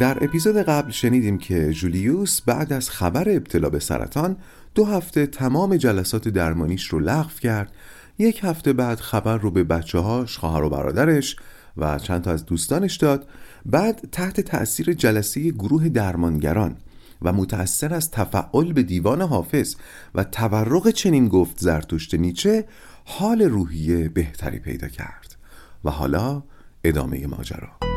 در 0.00 0.24
اپیزود 0.24 0.56
قبل 0.56 0.90
شنیدیم 0.90 1.38
که 1.38 1.72
جولیوس 1.72 2.40
بعد 2.40 2.72
از 2.72 2.90
خبر 2.90 3.28
ابتلا 3.28 3.70
به 3.70 3.78
سرطان 3.78 4.36
دو 4.74 4.84
هفته 4.84 5.26
تمام 5.26 5.76
جلسات 5.76 6.28
درمانیش 6.28 6.86
رو 6.86 6.98
لغو 6.98 7.30
کرد. 7.40 7.72
یک 8.18 8.40
هفته 8.44 8.72
بعد 8.72 9.00
خبر 9.00 9.38
رو 9.38 9.50
به 9.50 9.64
بچه 9.64 9.98
هاش، 9.98 10.38
خواهر 10.38 10.62
و 10.62 10.70
برادرش 10.70 11.36
و 11.76 11.98
چند 11.98 12.22
تا 12.22 12.30
از 12.30 12.46
دوستانش 12.46 12.96
داد. 12.96 13.26
بعد 13.66 14.08
تحت 14.12 14.40
تأثیر 14.40 14.92
جلسه 14.92 15.50
گروه 15.50 15.88
درمانگران 15.88 16.76
و 17.22 17.32
متأثر 17.32 17.94
از 17.94 18.10
تفعال 18.10 18.72
به 18.72 18.82
دیوان 18.82 19.22
حافظ 19.22 19.74
و 20.14 20.24
تورق 20.24 20.90
چنین 20.90 21.28
گفت 21.28 21.58
زرتشت 21.58 22.14
نیچه 22.14 22.64
حال 23.04 23.42
روحیه 23.42 24.08
بهتری 24.08 24.58
پیدا 24.58 24.88
کرد 24.88 25.36
و 25.84 25.90
حالا 25.90 26.42
ادامه 26.84 27.26
ماجرا. 27.26 27.93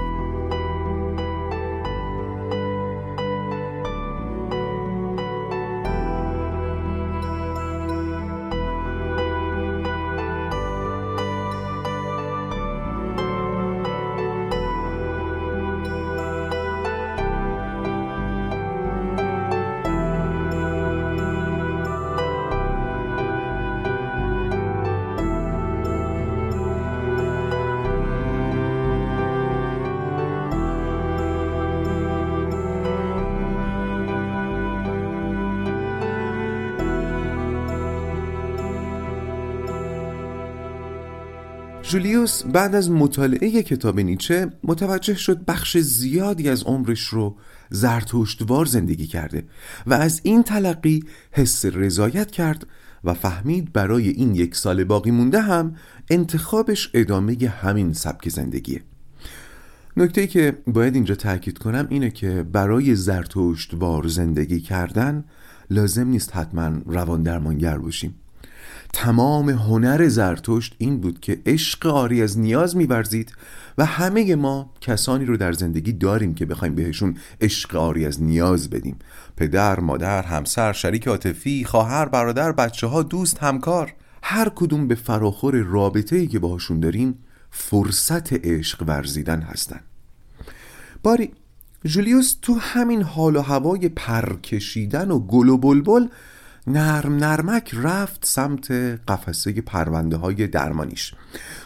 جولیوس 41.88 42.43
بعد 42.43 42.75
از 42.75 42.91
مطالعه 42.91 43.63
کتاب 43.63 43.99
نیچه 43.99 44.52
متوجه 44.63 45.16
شد 45.16 45.45
بخش 45.45 45.77
زیادی 45.77 46.49
از 46.49 46.63
عمرش 46.63 47.03
رو 47.03 47.35
زرتشتوار 47.69 48.66
زندگی 48.66 49.07
کرده 49.07 49.43
و 49.85 49.93
از 49.93 50.21
این 50.23 50.43
تلقی 50.43 51.03
حس 51.31 51.65
رضایت 51.65 52.31
کرد 52.31 52.67
و 53.03 53.13
فهمید 53.13 53.73
برای 53.73 54.09
این 54.09 54.35
یک 54.35 54.55
سال 54.55 54.83
باقی 54.83 55.11
مونده 55.11 55.41
هم 55.41 55.75
انتخابش 56.09 56.91
ادامه 56.93 57.38
همین 57.61 57.93
سبک 57.93 58.30
زندگیه. 58.30 58.81
نکته 59.97 60.27
که 60.27 60.58
باید 60.67 60.95
اینجا 60.95 61.15
تاکید 61.15 61.58
کنم 61.58 61.88
اینه 61.89 62.09
که 62.09 62.43
برای 62.43 62.95
زرتشتوار 62.95 64.08
زندگی 64.08 64.59
کردن 64.59 65.25
لازم 65.69 66.08
نیست 66.08 66.35
حتما 66.35 66.81
روان 66.85 67.23
درمانگر 67.23 67.77
باشیم. 67.77 68.15
تمام 69.00 69.50
هنر 69.50 70.08
زرتشت 70.08 70.76
این 70.78 71.00
بود 71.00 71.20
که 71.20 71.42
عشق 71.45 71.86
آری 71.86 72.22
از 72.22 72.40
نیاز 72.40 72.78
میورزید 72.78 73.34
و 73.78 73.86
همه 73.86 74.36
ما 74.36 74.73
کسانی 74.81 75.26
رو 75.26 75.38
در 75.38 75.52
زندگی 75.52 75.92
داریم 75.94 76.36
که 76.36 76.45
بخوایم 76.45 76.76
بهشون 76.76 77.17
عشق 77.42 77.76
آری 77.76 78.06
از 78.06 78.23
نیاز 78.23 78.70
بدیم. 78.70 79.00
پدر، 79.36 79.80
مادر، 79.80 80.22
همسر، 80.22 80.73
شریک 80.73 81.08
عاطفی، 81.08 81.64
خواهر، 81.64 82.06
برادر، 82.06 82.52
بچه 82.52 82.88
ها، 82.88 83.04
دوست، 83.04 83.38
همکار 83.44 83.94
هر 84.23 84.50
کدوم 84.56 84.88
به 84.88 84.95
فراخور 84.95 85.56
رابطه 85.56 86.16
ای 86.16 86.28
که 86.28 86.39
باهاشون 86.39 86.80
داریم 86.80 87.17
فرصت 87.52 88.34
عشق 88.34 88.84
ورزیدن 88.88 89.42
هستن. 89.42 89.80
باری 91.04 91.32
جولیوس 91.86 92.36
تو 92.42 92.54
همین 92.54 93.02
حال 93.02 93.36
و 93.36 93.42
هوای 93.42 93.89
پرکشیدن 93.89 95.11
و 95.11 95.20
گل 95.20 95.50
و 95.50 95.58
بلبل 95.58 96.08
نرم 96.67 97.16
نرمک 97.16 97.72
رفت 97.73 98.26
سمت 98.26 98.72
قفسه 99.08 99.52
پرونده 99.61 100.17
های 100.17 100.48
درمانیش. 100.48 101.14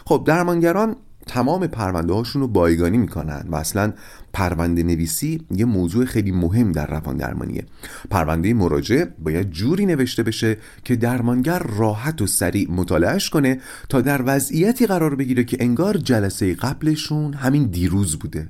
خب 0.04 0.24
درمانگران 0.26 0.96
تمام 1.26 1.66
پرونده 1.66 2.12
هاشون 2.12 2.42
رو 2.42 2.48
بایگانی 2.48 2.98
می‌کنن 2.98 3.44
و 3.48 3.56
اصلا 3.56 3.92
پرونده 4.32 4.82
نویسی 4.82 5.46
یه 5.50 5.64
موضوع 5.64 6.04
خیلی 6.04 6.32
مهم 6.32 6.72
در 6.72 6.86
روان 6.86 7.16
درمانیه. 7.16 7.64
پرونده 8.10 8.54
مراجع 8.54 9.04
باید 9.18 9.50
جوری 9.50 9.86
نوشته 9.86 10.22
بشه 10.22 10.56
که 10.84 10.96
درمانگر 10.96 11.58
راحت 11.58 12.22
و 12.22 12.26
سریع 12.26 12.70
مطالعهش 12.70 13.30
کنه 13.30 13.60
تا 13.88 14.00
در 14.00 14.22
وضعیتی 14.26 14.86
قرار 14.86 15.14
بگیره 15.14 15.44
که 15.44 15.56
انگار 15.60 15.96
جلسه 15.96 16.54
قبلشون 16.54 17.34
همین 17.34 17.66
دیروز 17.66 18.18
بوده. 18.18 18.48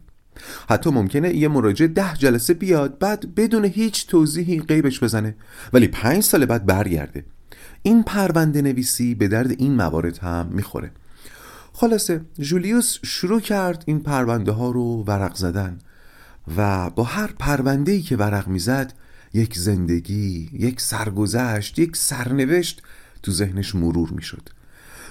حتی 0.68 0.90
ممکنه 0.90 1.34
یه 1.34 1.48
مراجع 1.48 1.86
ده 1.86 2.14
جلسه 2.14 2.54
بیاد 2.54 2.98
بعد 2.98 3.34
بدون 3.34 3.64
هیچ 3.64 4.06
توضیحی 4.06 4.60
قیبش 4.60 5.02
بزنه. 5.02 5.34
ولی 5.72 5.88
پنج 5.88 6.22
سال 6.22 6.46
بعد 6.46 6.66
برگرده. 6.66 7.24
این 7.82 8.02
پرونده 8.02 8.62
نویسی 8.62 9.14
به 9.14 9.28
درد 9.28 9.50
این 9.50 9.74
موارد 9.74 10.18
هم 10.18 10.48
می‌خوره. 10.50 10.90
خلاصه 11.72 12.20
جولیوس 12.38 12.98
شروع 13.04 13.40
کرد 13.40 13.84
این 13.86 14.00
پرونده 14.00 14.52
ها 14.52 14.70
رو 14.70 15.04
ورق 15.06 15.34
زدن 15.34 15.78
و 16.56 16.90
با 16.90 17.02
هر 17.02 17.30
پرونده 17.38 17.92
ای 17.92 18.02
که 18.02 18.16
ورق 18.16 18.48
می‌زد 18.48 18.94
یک 19.34 19.58
زندگی، 19.58 20.50
یک 20.52 20.80
سرگذشت، 20.80 21.78
یک 21.78 21.96
سرنوشت 21.96 22.82
تو 23.22 23.32
ذهنش 23.32 23.74
مرور 23.74 24.10
می‌شد. 24.10 24.48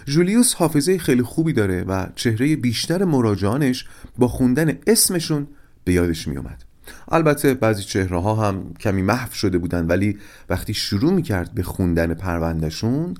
جولیوس 0.06 0.54
حافظه 0.54 0.98
خیلی 0.98 1.24
خوبی 1.24 1.54
داره 1.54 1.84
و 1.84 2.08
چهره 2.16 2.56
بیشتر 2.56 3.04
مراجعانش 3.04 3.86
با 4.18 4.28
خوندن 4.28 4.78
اسمشون 4.88 5.48
به 5.84 5.94
یادش 5.94 6.28
می 6.28 6.38
اومد. 6.38 6.64
البته 7.12 7.54
بعضی 7.54 7.84
چهره 7.84 8.22
ها 8.22 8.36
هم 8.48 8.74
کمی 8.74 9.02
محو 9.02 9.34
شده 9.34 9.58
بودن 9.58 9.88
ولی 9.88 10.18
وقتی 10.50 10.74
شروع 10.74 11.14
می 11.14 11.24
کرد 11.24 11.54
به 11.54 11.64
خوندن 11.64 12.14
پروندهشون 12.14 13.14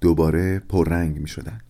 دوباره 0.00 0.58
پررنگ 0.58 1.18
می 1.18 1.28
شدن. 1.28 1.60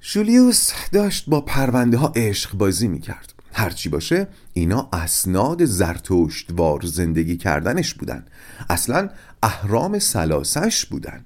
جولیوس 0.00 0.72
داشت 0.92 1.30
با 1.30 1.40
پرونده 1.40 1.96
ها 1.96 2.12
عشق 2.16 2.54
بازی 2.54 2.88
می 2.88 3.00
کرد. 3.00 3.34
هرچی 3.54 3.88
باشه 3.88 4.28
اینا 4.52 4.88
اسناد 4.92 5.64
زرتشت 5.64 6.50
وار 6.50 6.80
زندگی 6.84 7.36
کردنش 7.36 7.94
بودن 7.94 8.24
اصلا 8.70 9.08
اهرام 9.42 9.98
سلاسش 9.98 10.86
بودن 10.86 11.24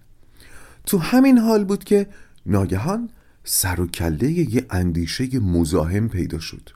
تو 0.86 0.98
همین 0.98 1.38
حال 1.38 1.64
بود 1.64 1.84
که 1.84 2.06
ناگهان 2.48 3.10
سر 3.44 3.80
و 3.80 3.86
کله 3.86 4.30
یه 4.30 4.66
اندیشه 4.70 5.38
مزاحم 5.38 6.08
پیدا 6.08 6.38
شد 6.38 6.70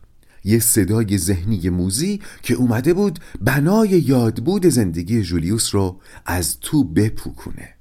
یه 0.44 0.58
صدای 0.58 1.18
ذهنی 1.18 1.68
موزی 1.68 2.20
که 2.42 2.54
اومده 2.54 2.94
بود 2.94 3.18
بنای 3.40 3.88
یادبود 3.88 4.66
زندگی 4.66 5.22
جولیوس 5.22 5.74
رو 5.74 6.00
از 6.26 6.60
تو 6.60 6.84
بپوکونه 6.84 7.74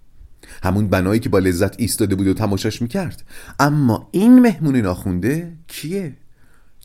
همون 0.63 0.87
بنایی 0.87 1.19
که 1.19 1.29
با 1.29 1.39
لذت 1.39 1.79
ایستاده 1.79 2.15
بود 2.15 2.27
و 2.27 2.33
تماشاش 2.33 2.81
می‌کرد 2.81 3.23
اما 3.59 4.09
این 4.11 4.39
مهمون 4.39 4.75
ناخونده 4.75 5.53
کیه؟ 5.67 6.17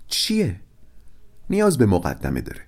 چیه؟ 0.09 0.61
نیاز 1.51 1.79
به 1.79 1.87
مقدمه 1.87 2.41
داره 2.41 2.61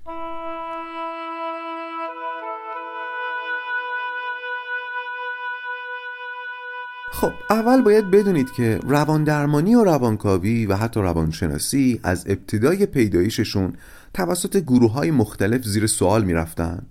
خب 7.13 7.33
اول 7.51 7.83
باید 7.83 8.11
بدونید 8.11 8.53
که 8.53 8.81
روان 8.83 9.25
درمانی 9.25 9.75
و 9.75 9.85
روانکاوی 9.85 10.67
و 10.67 10.77
حتی 10.77 11.01
روانشناسی 11.01 12.01
از 12.03 12.25
ابتدای 12.29 12.87
پیدایششون 12.87 13.73
توسط 14.15 14.57
گروه 14.57 14.93
های 14.93 15.11
مختلف 15.11 15.65
زیر 15.65 15.87
سوال 15.87 16.25
می‌رفتن. 16.25 16.87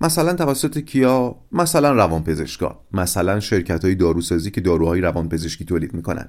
مثلا 0.00 0.32
توسط 0.32 0.78
کیا؟ 0.78 1.36
مثلا 1.52 1.92
روانپزشکان. 1.92 2.74
مثلا 2.92 3.40
شرکت 3.40 3.84
های 3.84 3.94
داروسازی 3.94 4.50
که 4.50 4.60
داروهای 4.60 5.00
روانپزشکی 5.00 5.64
تولید 5.64 5.94
می‌کنن. 5.94 6.28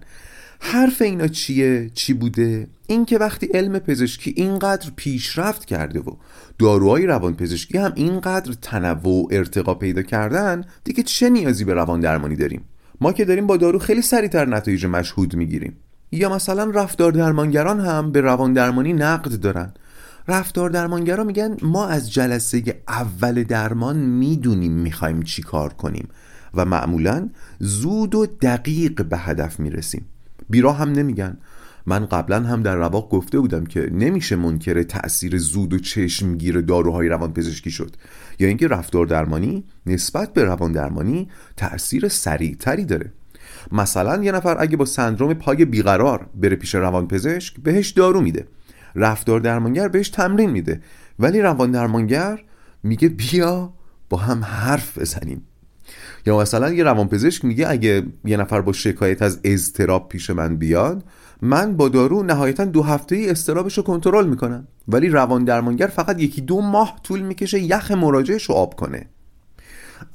حرف 0.60 1.02
اینا 1.02 1.28
چیه؟ 1.28 1.90
چی 1.94 2.14
بوده؟ 2.14 2.68
اینکه 2.88 3.18
وقتی 3.18 3.46
علم 3.46 3.80
پزشکی 3.80 4.34
اینقدر 4.38 4.92
پیشرفت 4.96 5.66
کرده 5.66 6.00
و 6.00 6.16
داروهای 6.60 7.06
روانپزشکی 7.06 7.78
هم 7.78 7.92
اینقدر 7.96 8.54
تنوع 8.62 9.24
و 9.24 9.28
ارتقا 9.32 9.74
پیدا 9.74 10.02
کردن 10.02 10.64
دیگه 10.84 11.04
چه 11.04 11.30
نیازی 11.30 11.64
به 11.64 11.74
روان 11.74 12.00
درمانی 12.00 12.36
داریم؟ 12.36 12.66
ما 13.02 13.14
که 13.14 13.26
داریم 13.26 13.48
با 13.48 13.58
دارو 13.58 13.80
خیلی 13.80 14.02
سریعتر 14.02 14.46
نتایج 14.46 14.86
مشهود 14.86 15.36
می‌گیریم. 15.36 15.78
یا 16.12 16.36
مثلا 16.36 16.64
رفتار 16.70 17.12
درمانگران 17.12 17.80
هم 17.80 18.12
به 18.12 18.22
روان 18.22 18.54
درمانی 18.54 18.94
نقد 18.94 19.40
دارن. 19.40 19.74
رفتار 20.28 20.70
درمانگران 20.70 21.26
میگن 21.26 21.58
ما 21.62 21.88
از 21.88 22.14
جلسه 22.14 22.64
اول 22.88 23.44
درمان 23.44 23.98
می‌دونیم 23.98 24.72
می‌خوایم 24.72 25.22
چی 25.22 25.42
کار 25.42 25.74
کنیم 25.74 26.08
و 26.54 26.66
معمولا 26.66 27.30
زود 27.60 28.16
و 28.16 28.26
دقیق 28.26 29.02
به 29.02 29.18
هدف 29.18 29.60
می‌رسیم. 29.60 30.06
بیرا 30.50 30.74
هم 30.74 30.92
نمیگن. 30.92 31.38
من 31.86 32.06
قبلا 32.06 32.40
هم 32.40 32.64
در 32.64 32.76
رواق 32.76 33.10
گفته 33.10 33.40
بودم 33.40 33.66
که 33.66 33.90
نمیشه 33.92 34.36
منکر 34.36 34.84
تأثیر 34.84 35.38
زود 35.38 35.74
و 35.74 35.80
چشمگیر 35.80 36.62
داروهای 36.62 37.08
روان 37.08 37.34
پزشکی 37.34 37.72
شد. 37.72 37.96
یا 38.40 38.48
اینکه 38.48 38.68
رفتار 38.68 39.06
درمانی 39.06 39.64
نسبت 39.86 40.34
به 40.34 40.44
روان 40.44 40.72
درمانی 40.72 41.30
تأثیر 41.58 42.08
سریعتری 42.08 42.86
داره. 42.86 43.12
مثلا 43.72 44.24
یه 44.24 44.32
نفر 44.32 44.56
اگه 44.60 44.78
با 44.78 44.86
سندروم 44.86 45.34
پای 45.34 45.66
بیقرار 45.66 46.30
بره 46.36 46.56
پیش 46.56 46.76
روان 46.76 47.08
پزشک 47.08 47.60
بهش 47.64 47.90
دارو 47.90 48.22
میده. 48.22 48.48
رفتار 48.96 49.40
درمانگر 49.40 49.88
بهش 49.88 50.10
تمرین 50.10 50.50
میده. 50.50 50.82
ولی 51.20 51.42
روان 51.42 51.72
درمانگر 51.72 52.44
میگه 52.84 53.10
بیا 53.10 53.74
با 54.10 54.18
هم 54.18 54.44
حرف 54.44 54.98
بزنیم. 54.98 55.42
یا 56.26 56.40
مثلا 56.40 56.74
یه 56.74 56.84
روانپزشک 56.84 57.46
میگه 57.46 57.70
اگه 57.70 58.04
یه 58.26 58.38
نفر 58.38 58.62
با 58.62 58.74
شکایت 58.74 59.22
از 59.22 59.40
اضطراب 59.44 60.10
پیش 60.10 60.30
من 60.30 60.56
بیاد 60.56 61.04
من 61.46 61.78
با 61.78 61.90
دارو 61.90 62.24
نهایتا 62.24 62.66
دو 62.66 62.84
هفته 62.84 63.16
ای 63.16 63.30
استرابش 63.30 63.78
رو 63.78 63.84
کنترل 63.84 64.28
می‌کنم. 64.28 64.68
ولی 64.88 65.10
روان 65.10 65.44
درمانگر 65.44 65.88
فقط 65.88 66.22
یکی 66.22 66.42
دو 66.42 66.62
ماه 66.62 67.00
طول 67.04 67.22
می‌کشه 67.22 67.60
یخ 67.60 67.92
مراجعش 67.92 68.44
رو 68.44 68.56
آب 68.56 68.76
کنه. 68.76 69.06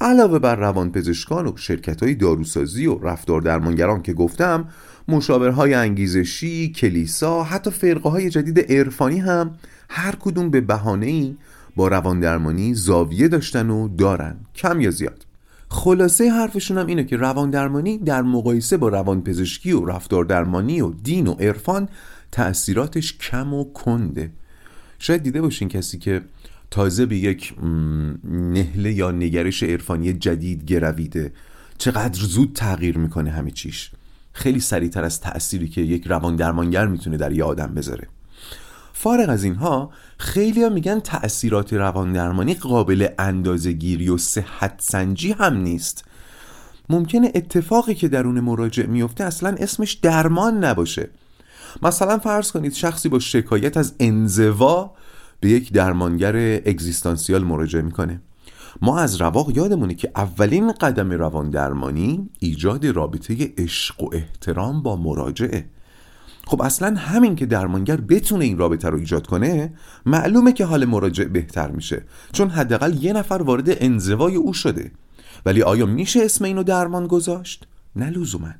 علاوه 0.00 0.38
بر 0.38 0.56
روان 0.56 0.92
پزشکان 0.92 1.46
و 1.46 1.56
شرکت 1.56 2.02
های 2.02 2.14
داروسازی 2.14 2.86
و 2.86 2.98
رفتار 2.98 3.40
درمانگران 3.40 4.02
که 4.02 4.12
گفتم 4.12 4.68
مشاورهای 5.08 5.74
انگیزشی، 5.74 6.72
کلیسا، 6.72 7.42
حتی 7.42 7.70
فرقه 7.70 8.10
های 8.10 8.30
جدید 8.30 8.72
عرفانی 8.72 9.18
هم 9.18 9.54
هر 9.88 10.14
کدوم 10.20 10.50
به 10.50 10.60
بهانه 10.60 11.06
ای 11.06 11.36
با 11.76 11.88
روان 11.88 12.20
درمانی 12.20 12.74
زاویه 12.74 13.28
داشتن 13.28 13.70
و 13.70 13.88
دارن. 13.88 14.36
کم 14.54 14.80
یا 14.80 14.90
زیاد. 14.90 15.29
خلاصه 15.72 16.30
حرفشون 16.30 16.78
هم 16.78 16.86
اینه 16.86 17.04
که 17.04 17.16
روان 17.16 17.50
درمانی 17.50 17.98
در 17.98 18.22
مقایسه 18.22 18.76
با 18.76 18.88
روان 18.88 19.22
پزشکی 19.22 19.72
و 19.72 19.84
رفتار 19.84 20.24
درمانی 20.24 20.80
و 20.80 20.90
دین 20.90 21.26
و 21.26 21.32
عرفان 21.32 21.88
تأثیراتش 22.32 23.18
کم 23.18 23.54
و 23.54 23.64
کنده. 23.72 24.30
شاید 24.98 25.22
دیده 25.22 25.40
باشین 25.40 25.68
کسی 25.68 25.98
که 25.98 26.22
تازه 26.70 27.06
به 27.06 27.16
یک 27.16 27.54
نهله 28.24 28.92
یا 28.92 29.10
نگرش 29.10 29.62
عرفانی 29.62 30.12
جدید 30.12 30.64
گرویده 30.64 31.32
چقدر 31.78 32.20
زود 32.20 32.52
تغییر 32.54 32.98
می‌کنه 32.98 33.30
همه 33.30 33.50
چیش. 33.50 33.90
خیلی 34.32 34.60
سریعتر 34.60 35.04
از 35.04 35.20
تأثیری 35.20 35.68
که 35.68 35.80
یک 35.80 36.06
روان 36.06 36.36
درمانگر 36.36 36.86
می‌تونه 36.86 37.16
در 37.16 37.32
یه 37.32 37.44
آدم 37.44 37.74
بذاره. 37.74 38.08
فارغ 38.92 39.28
از 39.28 39.44
اینها 39.44 39.90
خیلی 40.18 40.68
میگن 40.68 41.00
تأثیرات 41.00 41.72
روان 41.72 42.12
درمانی 42.12 42.54
قابل 42.54 43.08
اندازه 43.18 43.72
گیری 43.72 44.08
و 44.08 44.18
صحت 44.18 44.74
سنجی 44.78 45.32
هم 45.32 45.56
نیست. 45.56 46.04
ممکنه 46.88 47.32
اتفاقی 47.34 47.94
که 47.94 48.08
درون 48.08 48.40
مراجع 48.40 48.86
میفته 48.86 49.24
اصلا 49.24 49.56
اسمش 49.58 49.92
درمان 49.92 50.64
نباشه. 50.64 51.10
مثلا 51.82 52.18
فرض 52.18 52.52
کنید 52.52 52.72
شخصی 52.72 53.08
با 53.08 53.18
شکایت 53.18 53.76
از 53.76 53.94
انزوا 54.00 54.94
به 55.40 55.48
یک 55.48 55.72
درمانگر 55.72 56.36
اگزیستانسیال 56.66 57.44
مراجعه 57.44 57.82
می‌کنه. 57.82 58.20
ما 58.82 58.98
از 58.98 59.20
رواق 59.20 59.56
یادمونه 59.56 59.94
که 59.94 60.10
اولین 60.16 60.72
قدم 60.72 61.10
روان 61.10 61.50
درمانی 61.50 62.30
ایجاد 62.38 62.86
رابطه 62.86 63.52
عشق 63.58 64.02
و 64.02 64.14
احترام 64.14 64.82
با 64.82 64.96
مراجعه. 64.96 65.64
خب 66.46 66.62
اصلا 66.62 66.94
همین 66.96 67.36
که 67.36 67.46
درمانگر 67.46 67.96
بتونه 67.96 68.44
این 68.44 68.58
رابطه 68.58 68.88
رو 68.88 68.98
ایجاد 68.98 69.26
کنه 69.26 69.72
معلومه 70.06 70.52
که 70.52 70.64
حال 70.64 70.84
مراجع 70.84 71.24
بهتر 71.24 71.70
میشه 71.70 72.02
چون 72.32 72.48
حداقل 72.48 73.04
یه 73.04 73.12
نفر 73.12 73.42
وارد 73.42 73.64
انزوای 73.66 74.36
او 74.36 74.52
شده. 74.52 74.90
ولی 75.46 75.62
آیا 75.62 75.86
میشه 75.86 76.20
اسم 76.22 76.44
اینو 76.44 76.62
درمان 76.62 77.06
گذاشت؟ 77.06 77.66
نه 77.96 78.10
لزوما. 78.10 78.50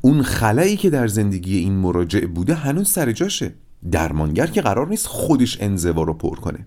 اون 0.00 0.22
خلایی 0.22 0.76
که 0.76 0.90
در 0.90 1.08
زندگی 1.08 1.58
این 1.58 1.72
مراجع 1.72 2.26
بوده 2.26 2.54
هنوز 2.54 2.90
سر 2.90 3.12
جاشه. 3.12 3.54
درمانگر 3.90 4.46
که 4.46 4.62
قرار 4.62 4.88
نیست 4.88 5.06
خودش 5.06 5.58
انزوا 5.60 6.02
رو 6.02 6.14
پر 6.14 6.36
کنه. 6.36 6.66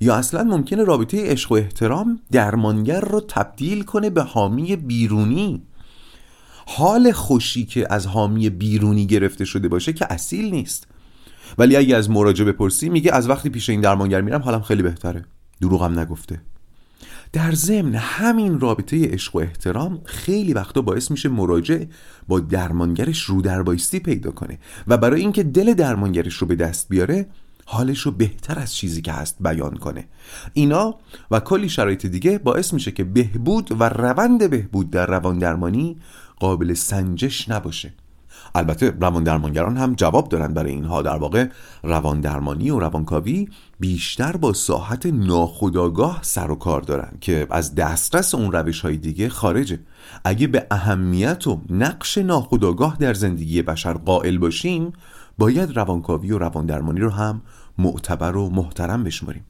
یا 0.00 0.14
اصلا 0.14 0.44
ممکنه 0.44 0.84
رابطه 0.84 1.30
عشق 1.30 1.52
و 1.52 1.54
احترام 1.54 2.20
درمانگر 2.32 3.00
رو 3.00 3.20
تبدیل 3.20 3.82
کنه 3.82 4.10
به 4.10 4.22
حامی 4.22 4.76
بیرونی. 4.76 5.62
حال 6.66 7.12
خوشی 7.12 7.64
که 7.64 7.86
از 7.90 8.06
حامی 8.06 8.50
بیرونی 8.50 9.06
گرفته 9.06 9.44
شده 9.44 9.68
باشه 9.68 9.92
که 9.92 10.12
اصیل 10.12 10.50
نیست. 10.50 10.86
ولی 11.58 11.76
اگه 11.76 11.96
از 11.96 12.10
مراجع 12.10 12.44
بپرسی 12.44 12.88
میگه 12.88 13.14
از 13.14 13.28
وقتی 13.28 13.50
پیش 13.50 13.70
این 13.70 13.80
درمانگر 13.80 14.20
میرم 14.20 14.42
حالم 14.42 14.62
خیلی 14.62 14.82
بهتره. 14.82 15.24
دروغم 15.60 15.98
نگفته. 15.98 16.40
در 17.32 17.52
ضمن 17.52 17.94
همین 17.94 18.60
رابطه 18.60 19.10
عشق 19.10 19.36
و 19.36 19.38
احترام 19.38 20.00
خیلی 20.04 20.52
وقتا 20.52 20.82
باعث 20.82 21.10
میشه 21.10 21.28
مراجع 21.28 21.84
با 22.28 22.40
درمانگرش 22.40 23.22
رو 23.22 23.42
در 23.42 23.62
بایستی 23.62 24.00
پیدا 24.00 24.30
کنه 24.30 24.58
و 24.86 24.96
برای 24.96 25.20
اینکه 25.20 25.42
دل 25.42 25.74
درمانگرش 25.74 26.34
رو 26.34 26.46
به 26.46 26.54
دست 26.54 26.88
بیاره 26.88 27.26
حالش 27.68 28.00
رو 28.00 28.10
بهتر 28.10 28.58
از 28.58 28.74
چیزی 28.74 29.02
که 29.02 29.12
هست 29.12 29.36
بیان 29.40 29.76
کنه. 29.76 30.04
اینا 30.52 30.94
و 31.30 31.40
کلی 31.40 31.68
شرایط 31.68 32.06
دیگه 32.06 32.38
باعث 32.38 32.72
میشه 32.72 32.90
که 32.90 33.04
بهبود 33.04 33.80
و 33.80 33.88
روند 33.88 34.50
بهبود 34.50 34.90
در 34.90 35.06
روان 35.06 35.38
درمانی 35.38 35.96
قابل 36.40 36.74
سنجش 36.74 37.48
نباشه. 37.48 37.92
البته 38.54 38.90
روان 39.00 39.24
درمانگران 39.24 39.76
هم 39.76 39.94
جواب 39.94 40.28
دارن 40.28 40.54
برای 40.54 40.72
اینها. 40.72 41.02
در 41.02 41.16
واقع 41.16 41.48
روان 41.82 42.20
درمانی 42.20 42.70
و 42.70 42.78
روانکاوی 42.78 43.48
بیشتر 43.80 44.36
با 44.36 44.52
ساحت 44.52 45.06
ناخودآگاه 45.06 46.18
سر 46.22 46.50
و 46.50 46.54
کار 46.54 46.80
دارن 46.80 47.12
که 47.20 47.46
از 47.50 47.74
دسترس 47.74 48.34
اون 48.34 48.52
روش 48.52 48.80
های 48.80 48.96
دیگه 48.96 49.28
خارجه. 49.28 49.78
اگه 50.24 50.46
به 50.46 50.66
اهمیت 50.70 51.46
و 51.46 51.60
نقش 51.70 52.18
ناخودآگاه 52.18 52.96
در 53.00 53.14
زندگی 53.14 53.62
بشر 53.62 53.92
قائل 53.92 54.38
باشیم 54.38 54.92
باید 55.38 55.76
روانکاوی 55.76 56.32
و 56.32 56.38
روان 56.38 56.66
درمانی 56.66 57.00
رو 57.00 57.10
هم 57.10 57.42
معتبر 57.78 58.36
و 58.36 58.50
محترم 58.50 59.04
بشماریم. 59.04 59.44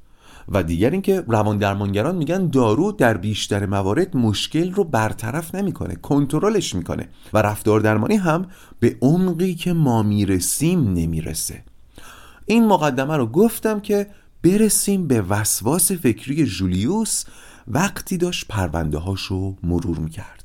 و 0.49 0.63
دیگر 0.63 0.91
اینکه 0.91 1.25
روان 1.27 1.59
درمانگران 1.59 2.17
میگن 2.17 2.49
دارو 2.49 2.93
در 2.93 3.17
بیشتر 3.17 3.67
موارد 3.67 4.17
مشکل 4.17 4.73
رو 4.73 4.85
برطرف 4.85 5.55
نمی‌کنه 5.55 5.95
کنترلش 5.95 6.75
می‌کنه 6.75 7.09
و 7.33 7.43
رفتار 7.43 7.81
درمانی 7.81 8.17
هم 8.17 8.47
به 8.81 8.97
عمقی 9.01 9.55
که 9.55 9.73
ما 9.73 10.03
می‌رسیم 10.03 10.93
نمی‌رسه. 10.93 11.65
این 12.47 12.67
مقدمه 12.67 13.17
رو 13.17 13.27
گفتم 13.27 13.81
که 13.81 14.07
برسیم 14.43 15.07
به 15.07 15.23
وسواس 15.23 15.93
فکری 15.93 16.47
جولیوس 16.47 17.25
وقتی 17.69 18.17
داشت 18.17 18.47
پرونده 18.49 18.99
هاشو 18.99 19.57
مرور 19.63 19.99
می‌کرد. 19.99 20.45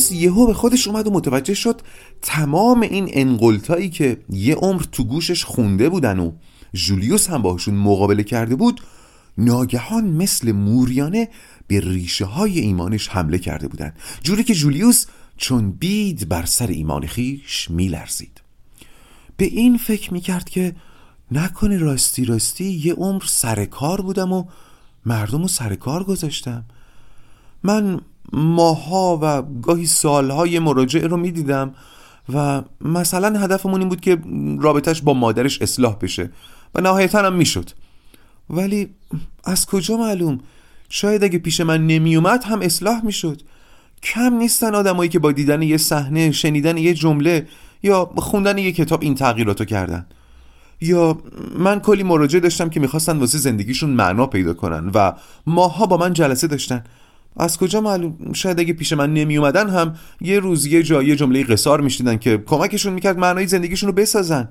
جولیوس 0.00 0.22
یهو 0.22 0.46
به 0.46 0.54
خودش 0.54 0.88
اومد 0.88 1.06
و 1.06 1.10
متوجه 1.10 1.54
شد 1.54 1.80
تمام 2.22 2.80
این 2.80 3.08
انقلتایی 3.12 3.90
که 3.90 4.20
یه 4.30 4.54
عمر 4.54 4.82
تو 4.92 5.04
گوشش 5.04 5.44
خونده 5.44 5.88
بودن 5.88 6.18
و 6.18 6.32
جولیوس 6.72 7.30
هم 7.30 7.42
باشون 7.42 7.74
مقابله 7.74 8.22
کرده 8.22 8.56
بود 8.56 8.80
ناگهان 9.38 10.04
مثل 10.04 10.52
موریانه 10.52 11.28
به 11.66 11.80
ریشه 11.80 12.24
های 12.24 12.58
ایمانش 12.58 13.08
حمله 13.08 13.38
کرده 13.38 13.68
بودن. 13.68 13.92
جوری 14.22 14.44
که 14.44 14.54
جولیوس 14.54 15.06
چون 15.36 15.70
بید 15.70 16.28
بر 16.28 16.44
سر 16.44 16.66
ایمان 16.66 17.06
خیش 17.06 17.70
میلرزید. 17.70 18.40
به 19.36 19.44
این 19.44 19.78
فکر 19.78 20.12
می‌کرد 20.12 20.48
که 20.48 20.74
نکنه 21.32 21.78
راستی 21.78 22.24
راستی 22.24 22.64
یه 22.64 22.94
عمر 22.94 23.22
سر 23.26 23.64
کار 23.64 24.00
بودم 24.00 24.32
و 24.32 24.44
مردم 25.06 25.42
رو 25.42 25.48
سر 25.48 25.74
کار 25.74 26.04
گذاشتم. 26.04 26.64
من 27.62 28.00
ماها 28.32 29.18
و 29.22 29.42
گاهی 29.62 29.86
سالهای 29.86 30.58
مراجعه 30.58 31.06
رو 31.06 31.16
می‌دیدم 31.16 31.74
و 32.34 32.62
مثلا 32.80 33.38
هدفمون 33.38 33.80
این 33.80 33.88
بود 33.88 34.00
که 34.00 34.18
رابطش 34.60 35.02
با 35.02 35.14
مادرش 35.14 35.62
اصلاح 35.62 35.96
بشه 36.00 36.30
و 36.74 36.80
نهایتا 36.80 37.22
هم 37.22 37.34
می‌شد. 37.34 37.70
ولی 38.50 38.88
از 39.44 39.66
کجا 39.66 39.96
معلوم؟ 39.96 40.38
شاید 40.88 41.24
اگه 41.24 41.38
پیش 41.38 41.60
من 41.60 41.86
نمیومد 41.86 42.44
هم 42.44 42.60
اصلاح 42.62 43.04
می‌شد. 43.04 43.42
کم 44.02 44.34
نیستن 44.34 44.74
آدمایی 44.74 45.10
که 45.10 45.18
با 45.18 45.32
دیدن 45.32 45.62
یه 45.62 45.76
صحنه 45.76 46.32
شنیدن 46.32 46.76
یه 46.76 46.94
جمله 46.94 47.48
یا 47.82 48.10
خوندن 48.16 48.58
یه 48.58 48.72
کتاب 48.72 49.02
این 49.02 49.14
تغییراتو 49.14 49.64
کردن. 49.64 50.06
یا 50.80 51.18
من 51.58 51.80
کلی 51.80 52.02
مراجعه 52.02 52.40
داشتم 52.40 52.68
که 52.70 52.80
می‌خواستن 52.80 53.18
واسه 53.18 53.38
زندگیشون 53.38 53.90
معنا 53.90 54.26
پیدا 54.26 54.54
کنن 54.54 54.90
و 54.94 55.12
ماها 55.46 55.86
با 55.86 55.96
من 55.96 56.12
جلسه 56.12 56.46
داشتن. 56.46 56.84
از 57.40 57.58
کجا 57.58 57.80
معلوم؟ 57.80 58.32
شاید 58.32 58.60
اگه 58.60 58.72
پیش 58.72 58.92
من 58.92 59.14
نمی 59.14 59.38
اومدن 59.38 59.68
هم 59.68 59.94
یه 60.20 60.40
روز 60.40 60.66
یه 60.66 60.82
جا 60.82 61.02
یه 61.02 61.16
جمله 61.16 61.44
قصار 61.44 61.80
میشنیدن 61.80 62.16
که 62.16 62.38
کمکشون 62.46 62.92
می‌کرد 62.92 63.18
معنای 63.18 63.46
زندگیشون 63.46 63.86
رو 63.86 63.92
بسازن. 63.92 64.48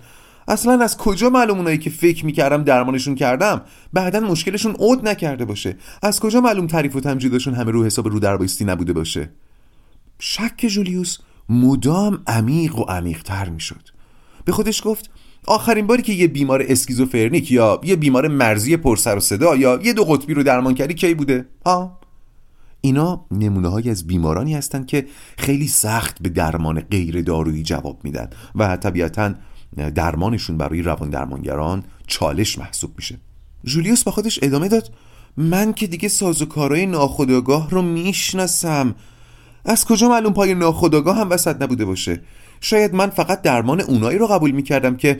اصلا 0.47 0.83
از 0.83 0.97
کجا 0.97 1.29
معلوم 1.29 1.57
اونایی 1.57 1.77
که 1.77 1.89
فکر 1.89 2.25
می‌کردم 2.25 2.63
درمانشون 2.63 3.15
کردم 3.15 3.61
بعدا 3.93 4.19
مشکلشون 4.19 4.75
عود 4.75 5.07
نکرده 5.07 5.45
باشه؟ 5.45 5.75
از 6.01 6.19
کجا 6.19 6.41
معلوم 6.41 6.67
تعریف 6.67 6.95
و 6.95 6.99
تمجیدشون 6.99 7.53
همه 7.53 7.71
رو 7.71 7.85
حساب 7.85 8.07
رو 8.07 8.19
دربایستی 8.19 8.65
نبوده 8.65 8.93
باشه؟ 8.93 9.29
شک 10.19 10.67
جولیوس 10.67 11.17
مدام 11.49 12.21
عمیق 12.27 12.75
و 12.75 12.83
عمیقتر 12.83 13.49
می‌شد. 13.49 13.89
به 14.45 14.51
خودش 14.51 14.81
گفت 14.85 15.09
آخرین 15.47 15.87
باری 15.87 16.01
که 16.01 16.13
یه 16.13 16.27
بیمار 16.27 16.63
اسکیزوفرنیک 16.67 17.51
یا 17.51 17.81
یه 17.83 17.95
بیمار 17.95 18.27
مرزی 18.27 18.77
پرسر 18.77 19.17
و 19.17 19.19
صدا 19.19 19.55
یا 19.55 19.79
یه 19.83 19.93
دو 19.93 20.03
قطبی 20.03 20.33
رو 20.33 20.43
درمان 20.43 20.73
کردی 20.73 20.93
کی 20.93 21.13
بوده؟ 21.13 21.45
ها 21.65 21.98
اینا 22.81 23.25
نمونه 23.31 23.89
از 23.89 24.07
بیمارانی 24.07 24.55
هستند 24.55 24.85
که 24.85 25.07
خیلی 25.37 25.67
سخت 25.67 26.21
به 26.21 26.29
درمان 26.29 26.79
غیر 26.79 27.21
دارویی 27.21 27.63
جواب 27.63 27.99
میدن 28.03 28.29
و 28.55 28.77
طبیعتا 28.77 29.33
درمانشون 29.95 30.57
برای 30.57 30.81
روان 30.81 31.09
درمانگران 31.09 31.83
چالش 32.07 32.57
محسوب 32.57 32.91
میشه. 32.95 33.17
جولیوس 33.63 34.03
با 34.03 34.11
خودش 34.11 34.39
ادامه 34.41 34.67
داد. 34.67 34.91
من 35.37 35.73
که 35.73 35.87
دیگه 35.87 36.07
سازوکارهای 36.07 36.85
ناخودآگاه 36.85 37.69
رو 37.69 37.81
می‌شناسم. 37.81 38.95
از 39.65 39.85
کجا 39.85 40.09
معلوم 40.09 40.33
پای 40.33 40.55
ناخودآگاه 40.55 41.17
هم 41.17 41.29
وسط 41.29 41.61
نبوده 41.61 41.85
باشه؟ 41.85 42.21
شاید 42.61 42.93
من 42.93 43.09
فقط 43.09 43.41
درمان 43.41 43.81
اونایی 43.81 44.17
رو 44.17 44.27
قبول 44.27 44.51
می‌کردم 44.51 44.97
که 44.97 45.19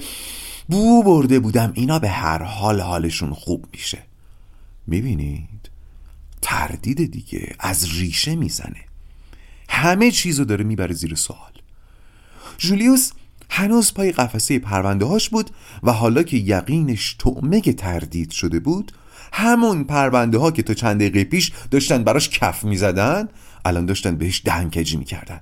بو 0.70 1.04
برده 1.04 1.40
بودم. 1.40 1.72
اینا 1.74 2.00
به 2.00 2.10
هر 2.10 2.44
حال 2.44 2.82
حالشون 2.82 3.34
خوب 3.34 3.66
میشه. 3.74 3.98
می‌بینید 4.88 5.59
تردید 6.42 7.12
دیگه 7.12 7.56
از 7.60 8.00
ریشه 8.00 8.36
می‌زنه. 8.36 8.86
همه 9.70 10.12
چیزو 10.12 10.46
داره 10.46 10.64
می‌بره 10.64 10.94
زیر 10.94 11.16
سوال. 11.16 11.52
جولیوس 12.58 13.12
هنوز 13.50 13.94
پای 13.94 14.12
قفسه 14.12 14.60
پرونده 14.60 15.06
هاش 15.06 15.30
بود 15.30 15.50
و 15.84 15.92
حالا 15.92 16.24
که 16.24 16.38
یقینش 16.38 17.14
تعمه 17.14 17.62
تردید 17.62 18.32
شده 18.32 18.60
بود 18.60 18.92
همون 19.34 19.84
پرونده 19.84 20.38
ها 20.38 20.52
که 20.52 20.64
تا 20.64 20.74
چند 20.74 20.96
دقیقه 20.96 21.24
پیش 21.24 21.52
داشتن 21.72 22.04
براش 22.04 22.30
کف 22.30 22.64
می‌زدن 22.64 23.30
الان 23.66 23.86
داشتن 23.86 24.16
بهش 24.16 24.42
دهنکجی 24.46 24.98
می‌کردن. 24.98 25.40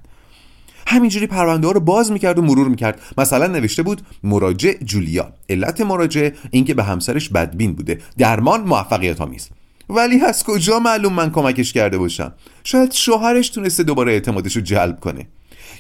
همینجوری 0.88 1.28
پرونده 1.28 1.68
ها 1.68 1.74
رو 1.74 1.80
باز 1.80 2.12
می‌کرد 2.12 2.40
و 2.40 2.42
مرور 2.42 2.68
می‌کرد. 2.68 3.02
مثلا 3.18 3.48
نوشته 3.48 3.84
بود 3.84 4.02
مراجع 4.24 4.84
جولیا. 4.84 5.34
علت 5.50 5.82
مراجع 5.82 6.30
اینکه 6.52 6.74
به 6.74 6.84
همسرش 6.84 7.30
بدبین 7.30 7.74
بوده. 7.74 8.02
درمان 8.18 8.62
موفقیت 8.62 9.22
آمیز 9.22 9.50
ولی 9.90 10.20
از 10.22 10.44
کجا 10.44 10.80
معلوم 10.80 11.14
من 11.14 11.32
کمکش 11.32 11.74
کرده 11.74 11.98
باشم؟ 11.98 12.34
شاید 12.64 12.92
شوهرش 12.92 13.50
تونسته 13.50 13.84
دوباره 13.84 14.12
اعتمادش 14.12 14.56
رو 14.56 14.62
جلب 14.62 15.00
کنه. 15.00 15.28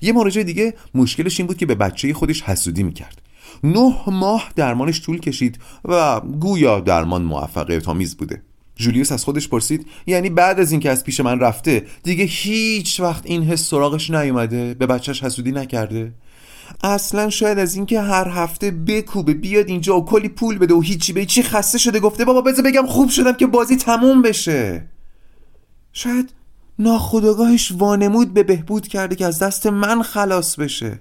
یه 0.01 0.13
مراجع 0.13 0.43
دیگه 0.43 0.73
مشکلش 0.95 1.39
این 1.39 1.47
بود 1.47 1.57
که 1.57 1.65
به 1.65 1.75
بچه 1.75 2.13
خودش 2.13 2.41
حسودی 2.41 2.83
می‌کرد. 2.83 3.21
نه 3.63 3.95
ماه 4.07 4.51
درمانش 4.55 5.01
طول 5.01 5.19
کشید 5.19 5.59
و 5.85 6.19
گویا 6.19 6.79
درمان 6.79 7.21
موفقیت 7.21 7.89
آمیز 7.89 8.17
بوده. 8.17 8.41
جولیوس 8.75 9.11
از 9.11 9.23
خودش 9.23 9.47
پرسید 9.47 9.87
یعنی 10.07 10.29
بعد 10.29 10.59
از 10.59 10.71
اینکه 10.71 10.89
از 10.89 11.03
پیش 11.03 11.19
من 11.19 11.39
رفته 11.39 11.85
دیگه 12.03 12.23
هیچ 12.23 12.99
وقت 12.99 13.25
این 13.25 13.43
حس 13.43 13.69
سراغش 13.69 14.09
نیومده؟ 14.09 14.73
به 14.73 14.85
بچهش 14.85 15.23
حسودی 15.23 15.51
نکرده؟ 15.51 16.13
اصلا 16.83 17.29
شاید 17.29 17.59
از 17.59 17.75
اینکه 17.75 18.01
هر 18.01 18.27
هفته 18.27 18.71
بکوبه 18.71 19.33
بیاد 19.33 19.67
اینجا 19.67 19.97
و 19.99 20.05
کلی 20.05 20.29
پول 20.29 20.57
بده 20.57 20.73
و 20.73 20.81
هیچی 20.81 21.13
به 21.13 21.25
چی 21.25 21.43
خسته 21.43 21.77
شده 21.77 21.99
گفته 21.99 22.25
بابا 22.25 22.41
بذار 22.41 22.65
بگم 22.65 22.85
خوب 22.85 23.09
شدم 23.09 23.33
که 23.33 23.47
بازی 23.47 23.75
تموم 23.75 24.21
بشه. 24.21 24.87
شاید 25.93 26.29
ناخداگاهش 26.79 27.71
وانمود 27.71 28.33
به 28.33 28.43
بهبود 28.43 28.87
کرده 28.87 29.15
که 29.15 29.25
از 29.25 29.39
دست 29.39 29.67
من 29.67 30.01
خلاص 30.01 30.55
بشه. 30.55 30.99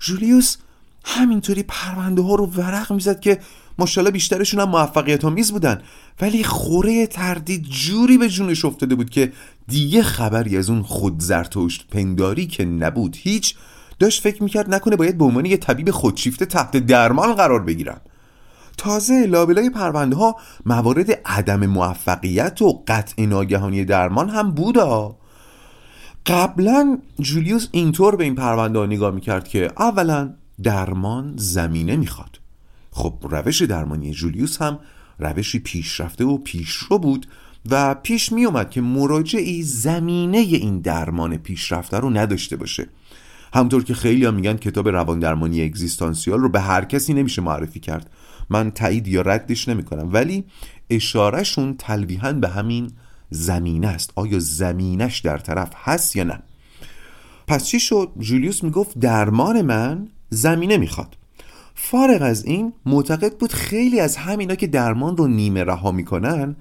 جولیوس 0.00 0.56
همینطوری 1.04 1.62
پرونده 1.62 2.22
ها 2.22 2.34
رو 2.34 2.46
ورق 2.46 2.92
می‌زد 2.92 3.20
که 3.20 3.40
ماشاءالله 3.78 4.10
بیشترشون 4.10 4.60
هم 4.60 4.68
موفقیت 4.68 5.24
آمیز 5.24 5.52
بودن. 5.52 5.82
ولی 6.20 6.44
خوره 6.44 7.06
تردید 7.06 7.62
جوری 7.62 8.18
به 8.18 8.28
جونش 8.28 8.64
افتاده 8.64 8.94
بود 8.94 9.10
که 9.10 9.32
دیگه 9.68 10.02
خبری 10.02 10.56
از 10.56 10.70
اون 10.70 10.82
خود 10.82 11.20
زرتشت 11.20 11.86
پنداری 11.90 12.46
که 12.46 12.64
نبود. 12.64 13.16
هیچ 13.20 13.54
داشت 14.04 14.22
فکر 14.22 14.42
می‌کرد 14.42 14.74
نکنه 14.74 14.96
باید 14.96 15.18
به 15.18 15.24
عنوان 15.24 15.46
یه 15.46 15.56
طبیب 15.56 15.90
خودشیفته 15.90 16.46
تحت 16.46 16.76
درمان 16.76 17.34
قرار 17.34 17.62
بگیرم 17.62 18.00
تازه 18.76 19.26
لابلای 19.26 19.70
پرونده 19.70 20.16
ها 20.16 20.36
موارد 20.66 21.10
عدم 21.10 21.66
موفقیت 21.66 22.62
و 22.62 22.82
قطع 22.88 23.22
ناگهانی 23.22 23.84
درمان 23.84 24.28
هم 24.28 24.50
بودا. 24.50 25.16
قبلا 26.26 26.98
جولیوس 27.20 27.68
اینطور 27.72 28.16
به 28.16 28.24
این 28.24 28.34
پرونده 28.34 28.78
ها 28.78 28.86
نگاه 28.86 29.14
می‌کرد 29.14 29.48
که 29.48 29.72
اولا 29.78 30.34
درمان 30.62 31.34
زمینه 31.36 31.96
می‌خواد. 31.96 32.40
خب 32.90 33.14
روش 33.22 33.62
درمانی 33.62 34.12
جولیوس 34.12 34.62
هم 34.62 34.78
روشی 35.18 35.58
پیشرفته 35.58 36.24
و 36.24 36.38
پیشرو 36.38 36.98
بود 36.98 37.26
و 37.70 37.94
پیش 37.94 38.32
می 38.32 38.44
اومد 38.44 38.70
که 38.70 38.80
مراجعی 38.80 39.62
زمینه 39.62 40.38
این 40.38 40.80
درمان 40.80 41.36
پیشرفته 41.36 41.98
رو 41.98 42.10
نداشته 42.10 42.56
باشه. 42.56 42.88
همطور 43.54 43.84
که 43.84 43.94
خیلی 43.94 44.26
هم 44.26 44.34
میگن 44.34 44.56
کتاب 44.56 44.88
روان 44.88 45.18
درمانی 45.18 45.62
اگزیستانسیال 45.62 46.40
رو 46.40 46.48
به 46.48 46.60
هر 46.60 46.84
کسی 46.84 47.14
نمیشه 47.14 47.42
معرفی 47.42 47.80
کرد. 47.80 48.10
من 48.50 48.70
تایید 48.70 49.08
یا 49.08 49.20
ردش 49.20 49.68
نمی‌کنم 49.68 50.12
ولی 50.12 50.44
اشارهشون 50.90 51.76
تلویحا 51.78 52.32
به 52.32 52.48
همین 52.48 52.90
زمینه 53.30 53.86
است. 53.86 54.12
آیا 54.14 54.38
زمینش 54.38 55.18
در 55.18 55.38
طرف 55.38 55.70
هست 55.84 56.16
یا 56.16 56.24
نه؟ 56.24 56.42
پس 57.46 57.66
چی 57.66 57.80
شد؟ 57.80 58.10
جولیوس 58.18 58.64
می‌گفت 58.64 58.98
درمان 58.98 59.62
من 59.62 60.08
زمینه 60.30 60.76
می‌خواد. 60.76 61.16
فارغ 61.74 62.22
از 62.22 62.44
این 62.44 62.72
معتقد 62.86 63.38
بود 63.38 63.52
خیلی 63.52 64.00
از 64.00 64.16
همینا 64.16 64.54
که 64.54 64.66
درمان 64.66 65.16
رو 65.16 65.26
نیمه 65.26 65.64
رها 65.64 65.92
می‌کنن 65.92 66.56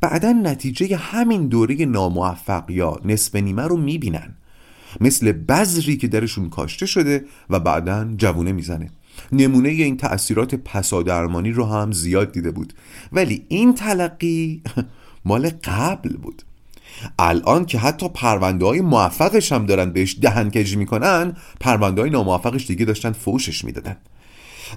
بعدا 0.00 0.32
نتیجه 0.32 0.96
همین 0.96 1.48
دوره 1.48 1.84
ناموفق 1.84 2.70
یا 2.70 3.00
نصف 3.04 3.34
نیمه 3.34 3.62
رو 3.62 3.76
می‌بینن. 3.76 4.36
مثل 5.00 5.32
بذری 5.32 5.96
که 5.96 6.08
درشون 6.08 6.50
کاشته 6.50 6.86
شده 6.86 7.24
و 7.50 7.60
بعدا 7.60 8.14
جوونه 8.16 8.52
می‌زنه. 8.52 8.90
نمونه 9.32 9.68
این 9.68 9.96
تأثیرات 9.96 10.54
پسادرمانی 10.54 11.50
رو 11.50 11.66
هم 11.66 11.92
زیاد 11.92 12.32
دیده 12.32 12.50
بود. 12.50 12.72
ولی 13.12 13.44
این 13.48 13.74
تلقی 13.74 14.62
مال 15.24 15.50
قبل 15.64 16.16
بود. 16.16 16.42
الان 17.18 17.64
که 17.64 17.78
حتی 17.78 18.08
پرونده 18.08 18.64
های 18.64 18.80
موفقش 18.80 19.52
هم 19.52 19.66
دارن 19.66 19.90
بهش 19.90 20.16
دهن 20.20 20.50
کجی 20.50 20.76
می‌کنن 20.76 21.36
پرونده 21.60 22.00
های 22.00 22.10
ناموفقش 22.10 22.66
دیگه 22.66 22.84
داشتن 22.84 23.12
فوشش 23.12 23.64
می‌دادن. 23.64 23.96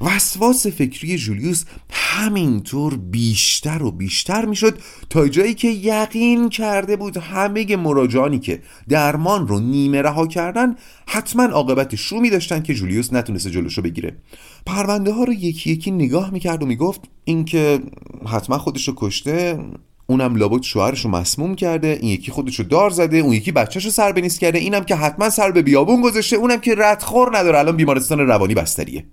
وسواس 0.01 0.67
فکری 0.67 1.17
جولیوس 1.17 1.63
همینطور 1.89 2.97
بیشتر 2.97 3.83
و 3.83 3.91
بیشتر 3.91 4.45
می‌شد 4.45 4.79
تا 5.09 5.27
جایی 5.27 5.53
که 5.53 5.67
یقین 5.67 6.49
کرده 6.49 6.95
بود 6.95 7.17
همه 7.17 7.75
مراجعانی 7.75 8.39
که 8.39 8.61
درمان 8.89 9.47
رو 9.47 9.59
نیمه 9.59 10.01
رها 10.01 10.27
کردن 10.27 10.75
حتما 11.07 11.43
عاقبت 11.43 11.95
شومی 11.95 12.29
داشتن 12.29 12.61
که 12.61 12.73
جولیوس 12.73 13.13
نتونسته 13.13 13.49
جلوشو 13.49 13.81
بگیره. 13.81 14.17
پرونده 14.65 15.11
ها 15.11 15.23
رو 15.23 15.33
یکی 15.33 15.71
یکی 15.71 15.91
نگاه 15.91 16.29
می‌کرد 16.29 16.63
و 16.63 16.65
می‌گفت 16.65 17.01
اینکه 17.23 17.79
حتما 18.27 18.57
خودشو 18.57 18.93
کشته 18.95 19.59
اونم 20.07 20.35
لابد 20.35 20.61
شوهرش 20.61 21.05
رو 21.05 21.11
مسموم 21.11 21.55
کرده 21.55 21.97
این 22.01 22.11
یکی 22.11 22.31
خودش 22.31 22.59
رو 22.59 22.65
دار 22.65 22.89
زده 22.89 23.17
اون 23.17 23.33
یکی 23.33 23.51
بچهش 23.51 23.85
رو 23.85 23.91
سر 23.91 24.11
بنیست 24.11 24.39
کرده 24.39 24.59
اینم 24.59 24.83
که 24.83 24.95
حتما 24.95 25.29
سر 25.29 25.51
به 25.51 25.61
بیابون 25.61 26.01
گذاشته 26.01 26.35
اونم 26.35 26.59
که 26.59 26.75
ردخور 26.77 27.37
نداره. 27.37 27.59
الان 27.59 27.77
بیمارستان 27.77 28.19
روانی 28.19 28.53
بستریه. 28.53 29.05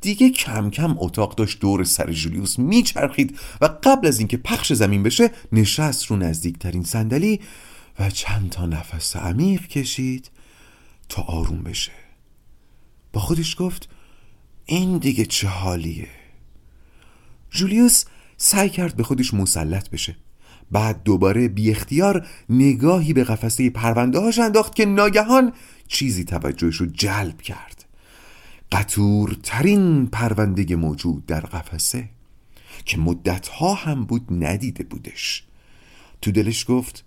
دیگه 0.00 0.30
کم 0.30 0.70
کم 0.70 0.94
اتاق 0.98 1.34
داشت 1.34 1.60
دور 1.60 1.84
سر 1.84 2.12
جولیوس 2.12 2.58
میچرخید 2.58 3.38
و 3.60 3.68
قبل 3.82 4.06
از 4.06 4.18
اینکه 4.18 4.36
پخش 4.36 4.72
زمین 4.72 5.02
بشه 5.02 5.30
نشست 5.52 6.06
رو 6.06 6.16
نزدیکترین 6.16 6.82
صندلی 6.82 7.40
و 7.98 8.10
چند 8.10 8.50
تا 8.50 8.66
نفس 8.66 9.16
عمیق 9.16 9.66
کشید 9.66 10.30
تا 11.08 11.22
آروم 11.22 11.62
بشه. 11.62 11.92
با 13.12 13.20
خودش 13.20 13.56
گفت 13.58 13.88
این 14.66 14.98
دیگه 14.98 15.24
چه 15.24 15.48
حالیه؟ 15.48 16.08
جولیوس 17.50 18.04
سعی 18.36 18.68
کرد 18.68 18.96
به 18.96 19.02
خودش 19.02 19.34
مسلط 19.34 19.90
بشه. 19.90 20.16
بعد 20.70 21.02
دوباره 21.02 21.48
بی 21.48 21.70
اختیار 21.70 22.26
نگاهی 22.48 23.12
به 23.12 23.24
قفسه 23.24 23.70
پرونده 23.70 24.18
هاش 24.18 24.38
انداخت 24.38 24.74
که 24.74 24.86
ناگهان 24.86 25.52
چیزی 25.88 26.24
توجهش 26.24 26.76
رو 26.76 26.86
جلب 26.86 27.42
کرد. 27.42 27.81
قطورترین 28.72 30.06
پرونده 30.06 30.76
موجود 30.76 31.26
در 31.26 31.40
قفسه 31.40 32.08
که 32.84 32.98
مدتها 32.98 33.74
هم 33.74 34.04
بود 34.04 34.26
ندیده 34.30 34.84
بودش. 34.84 35.44
تو 36.22 36.32
دلش 36.32 36.64
گفت 36.68 37.04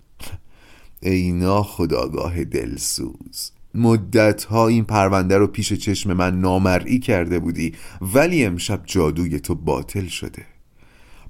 اینا 1.01 1.63
خداگاه 1.63 2.43
دلسوز 2.43 3.51
مدتها 3.73 4.67
این 4.67 4.83
پرونده 4.83 5.37
رو 5.37 5.47
پیش 5.47 5.73
چشم 5.73 6.13
من 6.13 6.41
نامرئی 6.41 6.99
کرده 6.99 7.39
بودی 7.39 7.73
ولی 8.01 8.45
امشب 8.45 8.81
جادوی 8.85 9.39
تو 9.39 9.55
باطل 9.55 10.07
شده. 10.07 10.45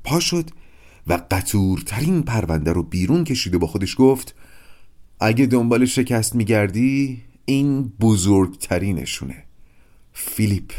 پا 0.03 0.19
شد 0.19 0.49
و 1.07 1.21
قطورترین 1.31 2.23
پرونده 2.23 2.73
رو 2.73 2.83
بیرون 2.83 3.23
کشید 3.23 3.55
و 3.55 3.59
با 3.59 3.67
خودش 3.67 3.95
گفت 3.97 4.35
اگه 5.19 5.45
دنبال 5.45 5.85
شکست 5.85 6.35
میگردی 6.35 7.21
این 7.45 7.83
بزرگترینشونه. 7.99 9.45
فیلیپ 10.15 10.74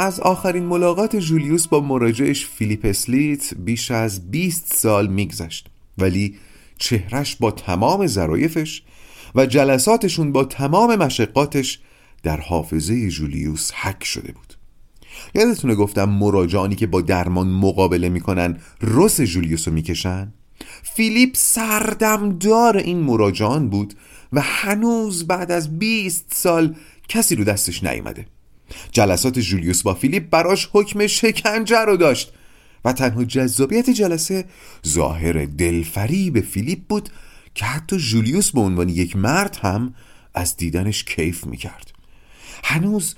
از 0.00 0.20
آخرین 0.20 0.64
ملاقات 0.64 1.16
جولیوس 1.16 1.68
با 1.68 1.80
مراجعش 1.80 2.46
فیلیپ 2.46 2.80
اسلیت 2.84 3.54
بیش 3.54 3.90
از 3.90 4.30
20 4.30 4.74
سال 4.76 5.06
میگذشت. 5.06 5.68
ولی 5.98 6.36
چهرش 6.78 7.36
با 7.36 7.50
تمام 7.50 8.06
ظرایفش 8.06 8.82
و 9.34 9.46
جلساتشون 9.46 10.32
با 10.32 10.44
تمام 10.44 10.96
مشقاتش 10.96 11.80
در 12.22 12.40
حافظه 12.40 13.08
جولیوس 13.08 13.72
حک 13.72 14.04
شده 14.04 14.32
بود. 14.32 14.54
یادتونه 15.34 15.74
گفتم 15.74 16.04
مراجعانی 16.04 16.74
که 16.74 16.86
با 16.86 17.00
درمان 17.00 17.48
مقابله 17.48 18.08
می‌کنن 18.08 18.58
رس 18.82 19.20
جولیوس 19.20 19.68
رو 19.68 19.74
می‌کشن؟ 19.74 20.32
فیلیپ 20.82 21.30
سردمدار 21.34 22.76
این 22.76 23.00
مراجعان 23.00 23.68
بود 23.68 23.94
و 24.32 24.40
هنوز 24.40 25.26
بعد 25.26 25.50
از 25.50 25.78
20 25.78 26.26
سال 26.34 26.74
کسی 27.08 27.36
رو 27.36 27.44
دستش 27.44 27.84
نیامده. 27.84 28.26
جلسات 28.92 29.38
جولیوس 29.38 29.82
با 29.82 29.94
فیلیپ 29.94 30.30
براش 30.30 30.68
حکم 30.72 31.06
شکنجه 31.06 31.78
رو 31.78 31.96
داشت 31.96 32.32
و 32.84 32.92
تنها 32.92 33.24
جذابیت 33.24 33.90
جلسه 33.90 34.44
ظاهر 34.86 35.44
دلفری 35.44 36.30
به 36.30 36.40
فیلیپ 36.40 36.78
بود 36.88 37.08
که 37.54 37.64
حتی 37.64 37.96
جولیوس 37.96 38.50
به 38.50 38.60
عنوان 38.60 38.88
یک 38.88 39.16
مرد 39.16 39.58
هم 39.62 39.94
از 40.34 40.56
دیدنش 40.56 41.04
کیف 41.04 41.46
می‌کرد. 41.46 41.92
هنوز 42.64 43.14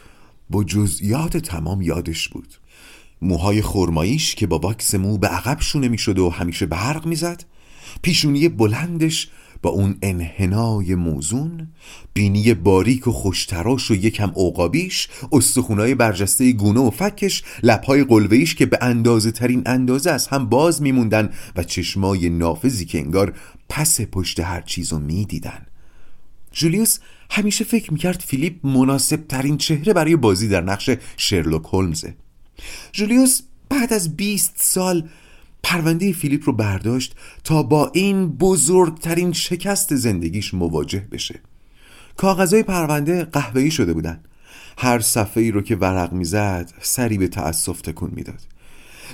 با 0.50 0.64
جزئیات 0.64 1.36
تمام 1.36 1.82
یادش 1.82 2.28
بود. 2.28 2.54
موهای 3.22 3.62
خرماییش 3.62 4.34
که 4.34 4.46
با 4.46 4.58
واکس 4.58 4.94
مو 4.94 5.18
به 5.18 5.28
عقب 5.28 5.60
شونه 5.60 5.88
می‌شد 5.88 6.18
و 6.18 6.30
همیشه 6.30 6.66
برق 6.66 7.06
می‌زد 7.06 7.44
پیشونی 8.02 8.48
بلندش 8.48 9.30
با 9.62 9.70
اون 9.70 9.98
انحنای 10.02 10.94
موزون 10.94 11.68
بینی 12.14 12.54
باریک 12.54 13.06
و 13.06 13.12
خوشتراش 13.12 13.90
و 13.90 13.94
یکم 13.94 14.32
اوقابیش 14.34 15.08
استخونای 15.32 15.94
برجسته 15.94 16.52
گونه 16.52 16.80
و 16.80 16.90
فکش 16.90 17.42
لبهای 17.62 18.04
قلوهیش 18.04 18.54
که 18.54 18.66
به 18.66 18.78
اندازه 18.80 19.30
ترین 19.30 19.62
اندازه 19.66 20.10
از 20.10 20.26
هم 20.26 20.48
باز 20.48 20.82
میموندن 20.82 21.30
و 21.56 21.62
چشمای 21.62 22.30
نافذی 22.30 22.84
که 22.84 22.98
انگار 22.98 23.34
پس 23.68 24.00
پشت 24.00 24.40
هر 24.40 24.60
چیزو 24.60 24.98
می‌دیدن. 24.98 25.66
جولیوس 26.52 26.98
همیشه 27.30 27.64
فکر 27.64 27.92
می‌کرد 27.92 28.24
فیلیپ 28.26 28.66
مناسب 28.66 29.26
ترین 29.28 29.56
چهره 29.56 29.92
برای 29.92 30.16
بازی 30.16 30.48
در 30.48 30.60
نقش 30.60 30.90
شرلوک 31.16 31.64
هولمزه. 31.64 32.14
جولیوس 32.92 33.40
بعد 33.68 33.92
از 33.92 34.16
20 34.16 34.52
سال 34.56 35.08
پرونده 35.62 36.12
فیلیپ 36.12 36.42
رو 36.46 36.52
برداشت 36.52 37.14
تا 37.44 37.62
با 37.62 37.90
این 37.94 38.28
بزرگترین 38.28 39.32
شکست 39.32 39.94
زندگیش 39.94 40.54
مواجه 40.54 41.08
بشه. 41.12 41.40
کاغذهای 42.16 42.62
پرونده 42.62 43.24
قهوه‌ای 43.24 43.70
شده 43.70 43.92
بودن. 43.92 44.20
هر 44.78 45.00
صفحه 45.00 45.42
ای 45.42 45.50
رو 45.50 45.62
که 45.62 45.76
ورق 45.76 46.12
می‌زد 46.12 46.72
سری 46.80 47.18
به 47.18 47.28
تأسف 47.28 47.80
تکون 47.80 48.10
می‌داد. 48.14 48.40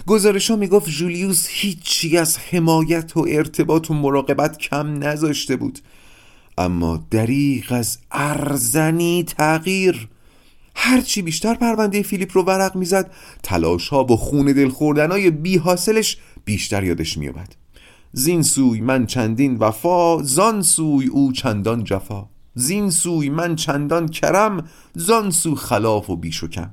گزارش 0.06 0.50
ها 0.50 0.56
می‌گفت 0.56 0.90
جولیوس 0.90 1.46
هیچی 1.48 2.16
از 2.16 2.38
حمایت 2.38 3.16
و 3.16 3.26
ارتباط 3.28 3.90
و 3.90 3.94
مراقبت 3.94 4.58
کم 4.58 5.04
نذاشته 5.04 5.56
بود. 5.56 5.78
اما 6.58 7.06
دریغ 7.10 7.72
از 7.72 7.98
ارزنی 8.10 9.24
تغییر. 9.24 10.08
هرچی 10.74 11.22
بیشتر 11.22 11.54
پرونده 11.54 12.02
فیلیپ 12.02 12.36
رو 12.36 12.42
ورق 12.42 12.76
می‌زد 12.76 13.10
تلاش 13.42 13.88
ها 13.88 14.04
و 14.04 14.16
خون 14.16 14.46
دل 14.46 14.68
خوردنای 14.68 15.30
بی 15.30 15.56
حاصلش 15.56 16.16
بیشتر 16.44 16.84
یادش 16.84 17.18
میومد 17.18 17.54
زین 18.12 18.42
سوی 18.42 18.80
من 18.80 19.06
چندین 19.06 19.56
وفا 19.56 20.22
زان 20.22 20.62
سوی 20.62 21.06
او 21.06 21.32
چندان 21.32 21.84
جفا. 21.84 22.26
زین 22.54 22.90
سوی 22.90 23.30
من 23.30 23.56
چندان 23.56 24.08
کرم 24.08 24.68
زان 24.94 25.30
سو 25.30 25.54
خلاف 25.54 26.10
و 26.10 26.16
بیش 26.16 26.44
و 26.44 26.48
کم. 26.48 26.70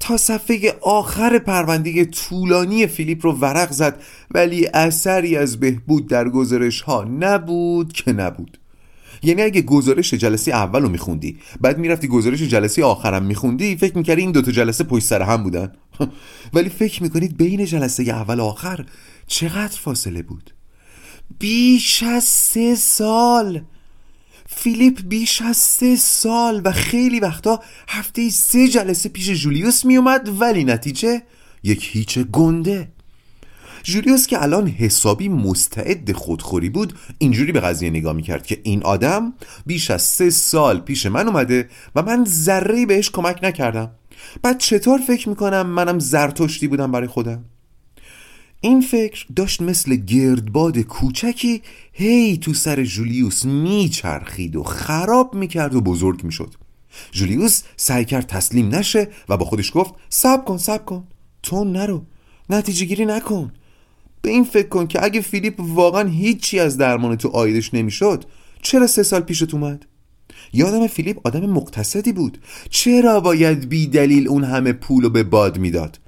تا 0.00 0.16
صفحه 0.16 0.78
آخر 0.82 1.38
پرونده 1.38 2.04
طولانی 2.04 2.86
فیلیپ 2.86 3.26
رو 3.26 3.32
ورق 3.32 3.70
زد 3.70 4.02
ولی 4.30 4.66
اثری 4.66 5.36
از 5.36 5.60
بهبود 5.60 6.08
در 6.08 6.28
گزارش 6.28 6.80
ها 6.80 7.04
نبود 7.04 7.92
که 7.92 8.12
نبود. 8.12 8.58
یعنی 9.22 9.42
اگه 9.42 9.62
گزارش 9.62 10.14
جلسه 10.14 10.52
اول 10.52 10.82
رو 10.82 10.88
میخوندی 10.88 11.38
بعد 11.60 11.78
می‌رفتی 11.78 12.08
گزارش 12.08 12.42
جلسه 12.42 12.84
آخرم 12.84 13.22
میخوندی 13.22 13.76
فکر 13.76 13.96
می‌کردی 13.96 14.20
این 14.20 14.32
دوتا 14.32 14.52
جلسه 14.52 14.84
پشت 14.84 15.04
سر 15.04 15.22
هم 15.22 15.42
بودن. 15.42 15.72
ولی 16.54 16.68
فکر 16.68 17.02
می‌کنید 17.02 17.36
بین 17.36 17.64
جلسه 17.64 18.02
اول 18.02 18.40
و 18.40 18.44
آخر 18.44 18.86
چقدر 19.26 19.78
فاصله 19.78 20.22
بود؟ 20.22 20.50
بیش 21.38 22.02
از 22.02 22.24
سه 22.24 22.74
سال! 22.74 23.60
فیلیپ 24.46 25.02
بیش 25.08 25.42
از 25.42 25.56
سه 25.56 25.96
سال 25.96 26.62
و 26.64 26.72
خیلی 26.72 27.20
وقتا 27.20 27.62
هفته 27.88 28.30
سه 28.30 28.68
جلسه 28.68 29.08
پیش 29.08 29.30
جولیوس 29.30 29.84
میومد 29.84 30.40
ولی 30.40 30.64
نتیجه 30.64 31.22
یک 31.62 31.88
هیچ 31.92 32.18
گنده. 32.18 32.92
جولیوس 33.82 34.26
که 34.26 34.42
الان 34.42 34.68
حسابی 34.68 35.28
مستعد 35.28 36.12
خودخوری 36.12 36.68
بود 36.68 36.92
اینجوری 37.18 37.52
به 37.52 37.60
قضیه 37.60 37.90
نگاه 37.90 38.12
می‌کرد 38.12 38.46
که 38.46 38.60
این 38.62 38.82
آدم 38.82 39.32
بیش 39.66 39.90
از 39.90 40.02
سه 40.02 40.30
سال 40.30 40.80
پیش 40.80 41.06
من 41.06 41.28
اومده 41.28 41.68
و 41.94 42.02
من 42.02 42.24
ذره 42.24 42.86
بهش 42.86 43.10
کمک 43.10 43.38
نکردم. 43.42 43.90
بعد 44.42 44.58
چطور 44.58 44.98
فکر 44.98 45.28
می‌کنم 45.28 45.66
منم 45.66 45.98
زرتشتی 45.98 46.68
بودم 46.68 46.92
برای 46.92 47.08
خودم؟ 47.08 47.44
این 48.60 48.80
فکر 48.80 49.26
داشت 49.36 49.62
مثل 49.62 49.96
گردباد 49.96 50.78
کوچکی 50.78 51.62
هی 51.92 52.36
تو 52.38 52.54
سر 52.54 52.84
جولیوس 52.84 53.44
میچرخید 53.44 54.56
و 54.56 54.62
خراب 54.62 55.34
می‌کرد 55.34 55.74
و 55.74 55.80
بزرگ 55.80 56.24
می‌شد. 56.24 56.54
جولیوس 57.12 57.62
سعی 57.76 58.04
کرد 58.04 58.26
تسلیم 58.26 58.74
نشه 58.74 59.08
و 59.28 59.36
با 59.36 59.44
خودش 59.44 59.70
گفت 59.74 59.94
سب 60.08 60.44
کن 60.44 60.56
سب 60.58 60.84
کن 60.84 61.04
تو 61.42 61.64
نرو 61.64 62.02
نتیجه 62.50 62.84
گیری 62.84 63.06
نکن. 63.06 63.52
به 64.22 64.30
این 64.30 64.44
فکر 64.44 64.68
کن 64.68 64.86
که 64.86 65.04
اگه 65.04 65.20
فیلیپ 65.20 65.54
واقعا 65.58 66.08
هیچی 66.08 66.60
از 66.60 66.76
درمان 66.76 67.16
تو 67.16 67.28
آیدش 67.28 67.74
نمی‌شد 67.74 68.24
چرا 68.62 68.86
سه 68.86 69.02
سال 69.02 69.20
پیشت 69.20 69.54
اومد؟ 69.54 69.86
یادم 70.52 70.86
فیلیپ 70.86 71.18
آدم 71.24 71.40
مقتصدی 71.40 72.12
بود. 72.12 72.38
چرا 72.70 73.20
باید 73.20 73.68
بی 73.68 73.86
دلیل 73.86 74.28
اون 74.28 74.44
همه 74.44 74.72
پول 74.72 75.02
رو 75.02 75.10
به 75.10 75.22
باد 75.22 75.58
می‌داد؟ 75.58 75.98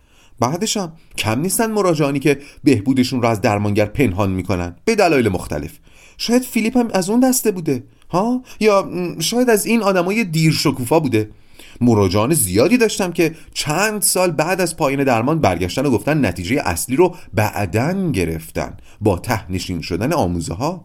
بعدش 0.41 0.77
هم 0.77 0.93
کم 1.19 1.41
نیستن 1.41 1.71
مراجعانی 1.71 2.19
که 2.19 2.39
بهبودشون 2.65 3.23
رو 3.23 3.29
از 3.29 3.41
درمانگر 3.41 3.87
پنهان 3.87 4.31
می‌کنن 4.31 4.77
به 4.85 4.95
دلایل 4.95 5.29
مختلف. 5.29 5.79
شاید 6.19 6.43
فیلیپ 6.43 6.77
هم 6.77 6.89
از 6.93 7.11
اون 7.11 7.21
دسته 7.21 7.51
بوده 7.51 7.85
ها؟ 8.11 8.43
یا 8.61 8.91
شاید 9.19 9.51
از 9.51 9.67
این 9.67 9.83
آدمای 9.83 10.25
دیر 10.25 10.53
شکوفا 10.53 11.01
بوده. 11.01 11.31
مراجعان 11.81 12.35
زیادی 12.35 12.77
داشتم 12.77 13.13
که 13.13 13.35
چند 13.55 14.03
سال 14.03 14.31
بعد 14.31 14.61
از 14.61 14.77
پایین 14.77 15.05
درمان 15.05 15.39
برگشتن 15.39 15.87
و 15.87 15.91
گفتن 15.91 16.27
نتیجه 16.27 16.63
اصلی 16.65 16.97
رو 16.97 17.17
بعدن 17.35 18.13
گرفتن. 18.13 18.77
با 19.01 19.19
تهنشین 19.19 19.81
شدن 19.81 20.13
آموزه 20.13 20.55
ها 20.55 20.85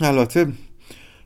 البته 0.00 0.52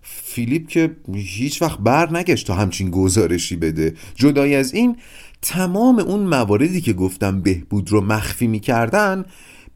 فیلیپ 0.02 0.68
که 0.68 0.96
هیچ 1.14 1.62
وقت 1.62 1.78
بر 1.78 2.16
نگشت 2.16 2.46
تا 2.46 2.54
همچین 2.54 2.90
گزارشی 2.90 3.56
بده. 3.56 3.94
جدای 4.14 4.54
از 4.54 4.74
این 4.74 4.96
تمام 5.42 5.98
اون 5.98 6.20
مواردی 6.20 6.80
که 6.80 6.92
گفتم 6.92 7.40
بهبود 7.40 7.90
رو 7.90 8.00
مخفی 8.00 8.46
می‌کردن 8.46 9.24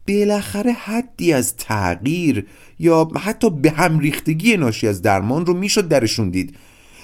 بالاخره 0.09 0.73
حدی 0.73 1.33
از 1.33 1.57
تغییر 1.57 2.47
یا 2.79 3.09
حتی 3.21 3.51
به 3.51 3.71
هم 3.71 3.99
ریختگی 3.99 4.57
ناشی 4.57 4.89
از 4.89 5.03
درمان 5.03 5.47
رو 5.47 5.55
می‌شد 5.55 5.89
درشون 5.89 6.31
دید. 6.31 6.57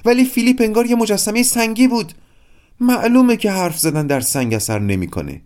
ولی 0.04 0.24
فیلیپ 0.24 0.60
انگار 0.60 0.86
یه 0.86 0.96
مجسمه 0.96 1.42
سنگی 1.42 1.88
بود. 1.88 2.12
معلومه 2.80 3.36
که 3.36 3.50
حرف 3.50 3.78
زدن 3.78 4.06
در 4.06 4.20
سنگ 4.20 4.54
اثر 4.54 4.78
نمی‌کنه. 4.78 5.42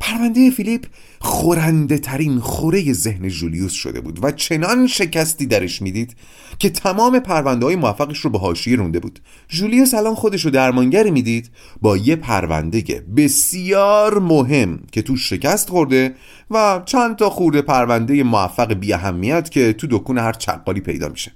پرونده 0.00 0.50
فیلیپ 0.50 0.86
خورنده 1.20 1.98
ترین 1.98 2.40
خوره 2.40 2.92
ذهن 2.92 3.28
جولیوس 3.28 3.72
شده 3.72 4.00
بود 4.00 4.24
و 4.24 4.30
چنان 4.30 4.86
شکستی 4.86 5.46
درش 5.46 5.82
می‌دید 5.82 6.16
که 6.58 6.70
تمام 6.70 7.18
پرونده 7.18 7.66
های 7.66 7.76
موفقش 7.76 8.18
رو 8.18 8.30
به 8.30 8.38
حاشیه 8.38 8.76
رونده 8.76 9.00
بود. 9.00 9.20
جولیوس 9.48 9.94
الان 9.94 10.14
خودش 10.14 10.44
رو 10.44 10.50
درمانگر 10.50 11.10
می‌دید 11.10 11.50
با 11.82 11.96
یه 11.96 12.16
پرونده 12.16 13.04
بسیار 13.16 14.18
مهم 14.18 14.80
که 14.92 15.02
تو 15.02 15.16
شکست 15.16 15.70
خورده 15.70 16.14
و 16.50 16.82
چند 16.84 17.16
تا 17.16 17.30
خورده 17.30 17.62
پرونده 17.62 18.22
موفق 18.22 18.72
بی 18.72 18.92
اهمیت 18.92 19.50
که 19.50 19.72
تو 19.72 19.86
دکون 19.90 20.18
هر 20.18 20.32
چقالی 20.32 20.80
پیدا 20.80 21.08
میشه. 21.08 21.32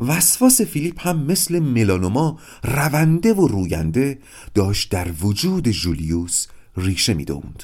وسواس 0.00 0.60
فیلیپ 0.60 1.06
هم 1.06 1.24
مثل 1.24 1.58
ملانوما 1.58 2.38
رونده 2.64 3.34
و 3.34 3.48
روینده 3.48 4.18
داشت 4.54 4.90
در 4.90 5.08
وجود 5.22 5.68
جولیوس 5.68 6.46
ریشه 6.76 7.14
می‌دوند. 7.14 7.62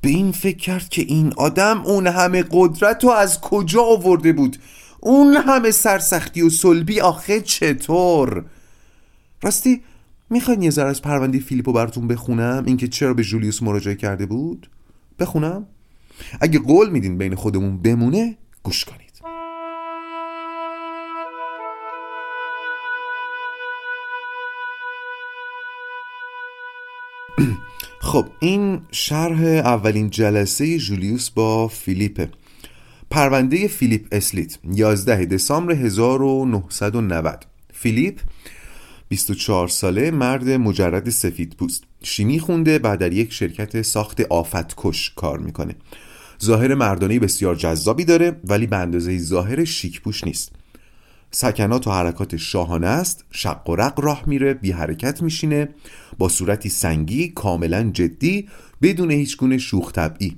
به 0.00 0.08
این 0.08 0.32
فکر 0.32 0.56
کرد 0.56 0.88
که 0.88 1.02
این 1.02 1.32
آدم 1.36 1.82
اون 1.82 2.06
همه 2.06 2.44
قدرت 2.50 3.04
رو 3.04 3.10
از 3.10 3.40
کجا 3.40 3.82
آورده 3.82 4.32
بود؟ 4.32 4.56
اون 5.00 5.34
همه 5.34 5.70
سرسختی 5.70 6.42
و 6.42 6.50
سلبی 6.50 7.00
آخه 7.00 7.40
چطور؟ 7.40 8.44
راستی 9.42 9.82
می‌خواین 10.30 10.62
یه 10.62 10.70
ذره 10.70 10.88
از 10.88 11.02
پرونده 11.02 11.38
فیلیپو 11.38 11.72
براتون 11.72 12.08
بخونم؟ 12.08 12.62
اینکه 12.66 12.88
چرا 12.88 13.14
به 13.14 13.22
جولیوس 13.22 13.62
مراجعه 13.62 13.94
کرده 13.94 14.26
بود؟ 14.26 14.70
بخونم. 15.18 15.66
اگه 16.40 16.58
قول 16.58 16.90
میدین 16.90 17.18
بین 17.18 17.34
خودمون 17.34 17.82
بمونه 17.82 18.36
گوش 18.62 18.84
کنید 18.84 19.01
خب 28.04 28.26
این 28.40 28.80
شرح 28.90 29.42
اولین 29.42 30.10
جلسه 30.10 30.78
جولیوس 30.78 31.30
با 31.30 31.68
فیلیپه. 31.68 32.28
پرونده 33.10 33.68
فیلیپ 33.68 34.06
اسلیت 34.12 34.58
11 34.72 35.24
دسامبر 35.24 35.72
1990 35.72 37.46
فیلیپ 37.72 38.20
24 39.08 39.68
ساله 39.68 40.10
مرد 40.10 40.48
مجرد 40.48 41.10
سفید 41.10 41.56
پوست. 41.56 41.84
شیمی 42.02 42.38
خونده 42.38 42.78
بعد 42.78 42.98
در 42.98 43.12
یک 43.12 43.32
شرکت 43.32 43.82
ساخت 43.82 44.20
آفتکش 44.20 45.12
کار 45.16 45.38
می‌کنه. 45.38 45.74
ظاهر 46.44 46.74
مردانه 46.74 47.18
بسیار 47.18 47.54
جذابی 47.54 48.04
داره 48.04 48.40
ولی 48.44 48.66
به 48.66 48.76
اندازه 48.76 49.18
ظاهر 49.18 49.64
شیک 49.64 50.00
پوش 50.00 50.24
نیست. 50.24 50.52
سکنات 51.34 51.86
و 51.86 51.90
حرکات 51.90 52.36
شاهانه 52.36 52.86
است. 52.86 53.24
شق 53.30 53.70
و 53.70 53.76
رق 53.76 54.00
راه 54.00 54.22
میره 54.26 54.54
بی 54.54 54.72
حرکت 54.72 55.22
میشینه. 55.22 55.68
با 56.18 56.28
صورتی 56.28 56.68
سنگی 56.68 57.28
کاملا 57.28 57.90
جدی 57.90 58.48
بدون 58.82 59.10
هیچ 59.10 59.36
گونه 59.36 59.58
شوخ 59.58 59.92
طبعی. 59.92 60.36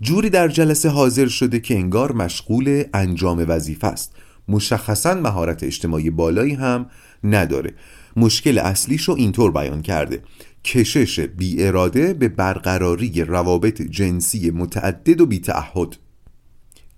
جوری 0.00 0.30
در 0.30 0.48
جلسه 0.48 0.88
حاضر 0.88 1.28
شده 1.28 1.60
که 1.60 1.74
انگار 1.74 2.12
مشغول 2.12 2.84
انجام 2.94 3.44
وظیفه 3.48 3.86
است. 3.86 4.12
مشخصا 4.48 5.14
مهارت 5.14 5.62
اجتماعی 5.62 6.10
بالایی 6.10 6.54
هم 6.54 6.86
نداره. 7.24 7.74
مشکل 8.16 8.58
اصلیش 8.58 9.02
رو 9.02 9.14
اینطور 9.14 9.50
بیان 9.52 9.82
کرده. 9.82 10.22
کشش 10.64 11.20
بی 11.20 11.64
اراده 11.64 12.14
به 12.14 12.28
برقراری 12.28 13.24
روابط 13.24 13.82
جنسی 13.82 14.50
متعدد 14.50 15.20
و 15.20 15.26
بی 15.26 15.38
تعهد. 15.40 15.96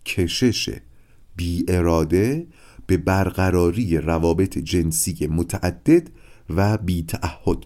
کشش 0.07 0.70
بی 1.37 1.64
اراده 1.68 2.46
به 2.86 2.96
برقراری 2.96 3.98
روابط 3.98 4.58
جنسی 4.58 5.26
متعدد 5.26 6.10
و 6.56 6.78
بی 6.78 7.02
تعهد 7.02 7.58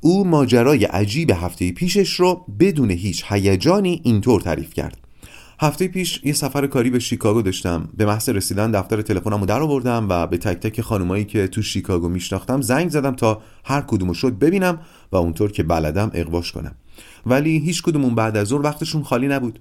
او 0.00 0.24
ماجرای 0.24 0.84
عجیب 0.84 1.30
هفته 1.30 1.72
پیشش 1.72 2.20
رو 2.20 2.46
بدون 2.60 2.90
هیچ 2.90 3.24
هیجانی 3.26 4.00
اینطور 4.04 4.40
تعریف 4.40 4.74
کرد. 4.74 4.98
هفته 5.60 5.88
پیش 5.88 6.20
یه 6.24 6.32
سفر 6.32 6.66
کاری 6.66 6.90
به 6.90 6.98
شیکاگو 6.98 7.42
داشتم. 7.42 7.88
به 7.96 8.06
محض 8.06 8.28
رسیدن 8.28 8.70
دفتر 8.70 9.02
تلفنم 9.02 9.40
رو 9.40 9.46
در 9.46 9.60
آوردم 9.60 10.06
و 10.08 10.26
به 10.26 10.38
تک 10.38 10.58
تک 10.58 10.80
خانمایی 10.80 11.24
که 11.24 11.48
تو 11.48 11.62
شیکاگو 11.62 12.08
میشناختم 12.08 12.60
زنگ 12.60 12.90
زدم 12.90 13.14
تا 13.14 13.42
هر 13.64 13.80
کدومو 13.80 14.14
شد 14.14 14.32
ببینم 14.38 14.78
و 15.12 15.16
اونطور 15.16 15.52
که 15.52 15.62
بلدم 15.62 16.10
اقواش 16.14 16.52
کنم. 16.52 16.74
ولی 17.26 17.58
هیچ 17.58 17.82
کدومون 17.82 18.14
بعد 18.14 18.36
از 18.36 18.48
ظهر 18.48 18.62
وقتشون 18.62 19.02
خالی 19.02 19.28
نبود. 19.28 19.58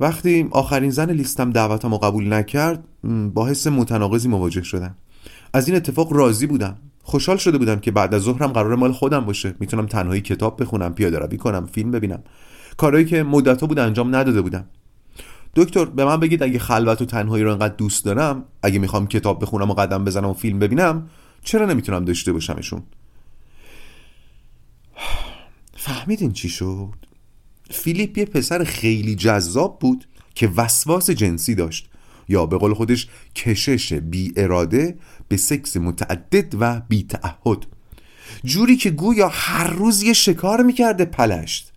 وقتی 0.00 0.48
آخرین 0.50 0.90
زن 0.90 1.10
لیستم 1.10 1.50
دعوتم 1.50 1.90
رو 1.90 1.98
قبول 1.98 2.32
نکرد 2.32 2.84
با 3.34 3.46
حس 3.46 3.66
متناقضی 3.66 4.28
مواجه 4.28 4.62
شدم. 4.62 4.96
از 5.52 5.68
این 5.68 5.76
اتفاق 5.76 6.12
راضی 6.12 6.46
بودم. 6.46 6.76
خوشحال 7.02 7.36
شده 7.36 7.58
بودم 7.58 7.80
که 7.80 7.90
بعد 7.90 8.14
از 8.14 8.22
ظهرم 8.22 8.52
قرار 8.52 8.74
مال 8.74 8.92
خودم 8.92 9.20
باشه. 9.20 9.54
می‌تونم 9.60 9.86
تنهایی 9.86 10.20
کتاب 10.20 10.62
بخونم 10.62 10.94
پیاده 10.94 11.18
روی 11.18 11.36
کنم 11.36 11.66
فیلم 11.66 11.90
ببینم. 11.90 12.22
کارهایی 12.76 13.04
که 13.04 13.22
مدتها 13.22 13.66
بود 13.66 13.78
انجام 13.78 14.16
نداده 14.16 14.42
بودم. 14.42 14.64
دکتر 15.56 15.84
به 15.84 16.04
من 16.04 16.20
بگید 16.20 16.42
اگه 16.42 16.58
خلوت 16.58 17.02
و 17.02 17.04
تنهایی 17.04 17.44
رو 17.44 17.52
انقدر 17.52 17.74
دوست 17.74 18.04
دارم 18.04 18.44
اگه 18.62 18.78
می‌خوام 18.78 19.06
کتاب 19.06 19.42
بخونم 19.42 19.70
و 19.70 19.74
قدم 19.74 20.04
بزنم 20.04 20.28
و 20.28 20.34
فیلم 20.34 20.58
ببینم 20.58 21.08
چرا 21.44 21.66
نمی‌تونم 21.66 22.04
داشته 22.04 22.32
باشمشون؟ 22.32 22.82
فهمیدین 25.76 26.32
چی 26.32 26.48
شد؟ 26.48 27.07
فیلیپ 27.70 28.18
یه 28.18 28.24
پسر 28.24 28.64
خیلی 28.64 29.14
جذاب 29.14 29.78
بود 29.78 30.08
که 30.34 30.48
وسواس 30.56 31.10
جنسی 31.10 31.54
داشت. 31.54 31.90
یا 32.28 32.46
به 32.46 32.58
قول 32.58 32.74
خودش 32.74 33.08
کشش 33.36 33.92
بی 33.92 34.32
اراده 34.36 34.98
به 35.28 35.36
سکس 35.36 35.76
متعدد 35.76 36.54
و 36.60 36.80
بی 36.88 37.02
تعهد. 37.02 37.66
جوری 38.44 38.76
که 38.76 38.90
گویا 38.90 39.28
هر 39.28 39.70
روز 39.70 40.02
یه 40.02 40.12
شکار 40.12 40.62
می‌کرده 40.62 41.04
پلشت. 41.04 41.72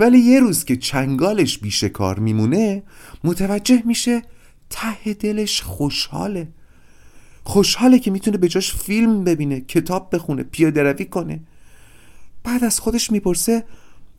ولی 0.00 0.18
یه 0.18 0.40
روز 0.40 0.64
که 0.64 0.76
چنگالش 0.76 1.58
بی 1.58 1.70
شکار 1.70 2.18
میمونه 2.18 2.82
متوجه 3.24 3.82
میشه 3.84 4.22
ته 4.70 5.14
دلش 5.14 5.62
خوشحاله. 5.62 6.48
خوشحاله 7.44 7.98
که 7.98 8.10
می‌تونه 8.10 8.38
به 8.38 8.48
جاش 8.48 8.74
فیلم 8.74 9.24
ببینه 9.24 9.60
کتاب 9.60 10.14
بخونه 10.14 10.42
پیاده 10.42 10.82
روی 10.82 11.04
کنه. 11.04 11.40
بعد 12.44 12.64
از 12.64 12.80
خودش 12.80 13.12
می‌پرسه 13.12 13.64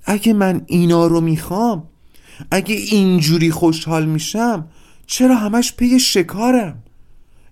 اگه 0.06 0.34
من 0.34 0.62
اینا 0.68 1.08
رو 1.08 1.22
می‌خوام 1.22 1.84
اگه 2.52 2.76
اینجوری 2.76 3.52
خوشحال 3.52 4.06
میشم 4.06 4.68
چرا 5.06 5.36
همش 5.36 5.74
پی 5.74 6.00
شکارم؟ 6.00 6.84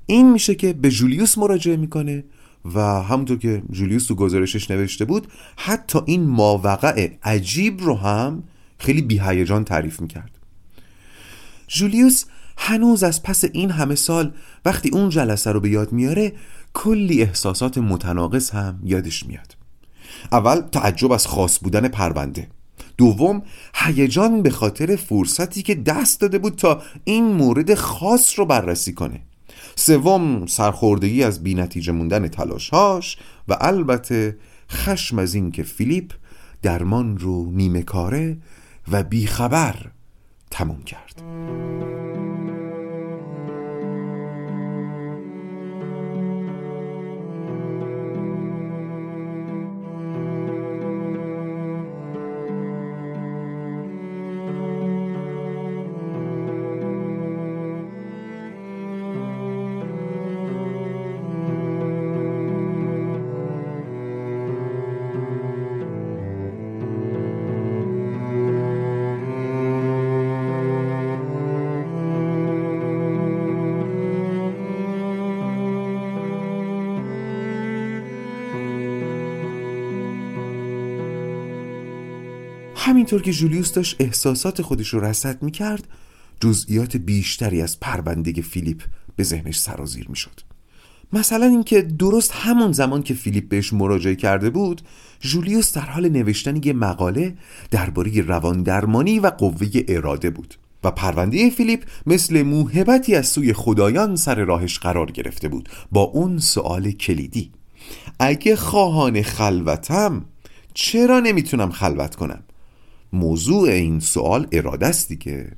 این 0.05 0.31
میشه 0.31 0.55
که 0.55 0.73
به 0.73 0.89
جولیوس 0.89 1.37
مراجعه 1.37 1.77
می‌کنه 1.77 2.23
و 2.65 2.79
همونطور 3.03 3.37
که 3.37 3.63
جولیوس 3.71 4.05
تو 4.05 4.15
گزارشش 4.15 4.71
نوشته 4.71 5.05
بود 5.05 5.27
حتی 5.57 5.99
این 6.05 6.23
ماوقع 6.23 7.09
عجیب 7.23 7.81
رو 7.81 7.95
هم 7.95 8.43
خیلی 8.77 9.01
بیهیجان 9.01 9.63
تعریف 9.63 10.01
می‌کرد. 10.01 10.31
جولیوس 11.67 12.25
هنوز 12.57 13.03
از 13.03 13.23
پس 13.23 13.43
این 13.53 13.71
همه 13.71 13.95
سال 13.95 14.33
وقتی 14.65 14.89
اون 14.89 15.09
جلسه 15.09 15.51
رو 15.51 15.59
به 15.59 15.69
یاد 15.69 15.91
میاره 15.91 16.33
کلی 16.73 17.21
احساسات 17.21 17.77
متناقض 17.77 18.49
هم 18.49 18.79
یادش 18.83 19.25
میاد. 19.25 19.56
اول 20.31 20.61
تعجب 20.61 21.11
از 21.11 21.27
خاص 21.27 21.59
بودن 21.59 21.87
پرونده. 21.87 22.47
دوم 22.97 23.41
هیجان 23.75 24.41
به 24.41 24.49
خاطر 24.49 24.95
فرصتی 24.95 25.61
که 25.61 25.75
دست 25.75 26.21
داده 26.21 26.37
بود 26.37 26.55
تا 26.55 26.81
این 27.03 27.23
مورد 27.23 27.73
خاص 27.73 28.39
رو 28.39 28.45
بررسی 28.45 28.93
کنه. 28.93 29.21
سوم 29.75 30.45
سرخوردگی 30.45 31.23
از 31.23 31.43
بینتیجه 31.43 31.91
موندن 31.91 32.27
تلاشهاش 32.27 33.17
و 33.47 33.57
البته 33.61 34.37
خشم 34.71 35.19
از 35.19 35.33
اینکه 35.33 35.63
فیلیپ 35.63 36.13
درمان 36.61 37.17
رو 37.17 37.51
نیمه 37.51 37.81
کاره 37.81 38.37
و 38.91 39.03
بیخبر 39.03 39.75
تموم 40.51 40.83
کرد. 40.83 41.21
همینطور 83.07 83.25
که 83.25 83.39
جولیوس 83.39 83.71
داشت 83.71 83.95
احساسات 83.99 84.61
خودش 84.61 84.87
رو 84.87 84.99
رسد 84.99 85.43
می‌کرد 85.43 85.87
جزئیات 86.39 86.97
بیشتری 86.97 87.61
از 87.61 87.79
پرونده 87.79 88.41
فیلیپ 88.41 88.83
به 89.15 89.23
ذهنش 89.23 89.59
سرازیر 89.59 90.05
می‌شد. 90.09 90.41
مثلا 91.13 91.45
اینکه 91.45 91.81
درست 91.81 92.31
همون 92.31 92.71
زمان 92.71 93.03
که 93.03 93.13
فیلیپ 93.13 93.49
بهش 93.49 93.73
مراجعه 93.73 94.15
کرده 94.15 94.49
بود 94.49 94.81
جولیوس 95.19 95.73
در 95.73 95.81
حال 95.81 96.09
نوشتن 96.09 96.61
یه 96.63 96.73
مقاله 96.73 97.37
درباره 97.71 98.21
روان 98.21 98.63
درمانی 98.63 99.19
و 99.19 99.27
قوه 99.27 99.67
اراده 99.87 100.29
بود 100.29 100.55
و 100.83 100.91
پرونده 100.91 101.49
فیلیپ 101.49 101.83
مثل 102.07 102.41
موهبتی 102.41 103.15
از 103.15 103.27
سوی 103.27 103.53
خدایان 103.53 104.15
سر 104.15 104.35
راهش 104.35 104.79
قرار 104.79 105.11
گرفته 105.11 105.47
بود 105.47 105.69
با 105.91 106.01
اون 106.01 106.39
سوال 106.39 106.91
کلیدی. 106.91 107.51
اگه 108.19 108.55
خواهان 108.55 109.21
خلوتم 109.21 110.25
چرا 110.73 111.19
نمی‌تونم 111.19 111.71
خلوت 111.71 112.15
کنم؟ 112.15 112.43
موضوع 113.13 113.69
این 113.69 113.99
سوال 113.99 114.47
اراده 114.51 114.87
است 114.87 115.09
دیگه. 115.09 115.51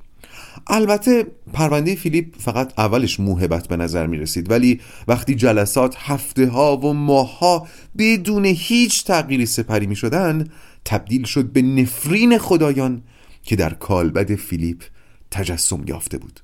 البته 0.67 1.27
پرونده 1.53 1.95
فیلیپ 1.95 2.35
فقط 2.37 2.79
اولش 2.79 3.19
موهبت 3.19 3.67
به 3.67 3.77
نظر 3.77 4.07
می 4.07 4.17
رسید 4.17 4.51
ولی 4.51 4.81
وقتی 5.07 5.35
جلسات 5.35 5.95
هفته 5.97 6.47
ها 6.47 6.77
و 6.77 6.93
ماه 6.93 7.39
ها 7.39 7.67
بدون 7.97 8.45
هیچ 8.45 9.03
تغییری 9.03 9.45
سپری 9.45 9.87
می 9.87 9.95
شدن 9.95 10.47
تبدیل 10.85 11.23
شد 11.23 11.45
به 11.45 11.61
نفرین 11.61 12.37
خدایان 12.37 13.03
که 13.43 13.55
در 13.55 13.73
کالبد 13.73 14.35
فیلیپ 14.35 14.83
تجسم 15.31 15.83
یافته 15.87 16.17
بود. 16.17 16.39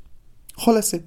خلاصه 0.58 1.04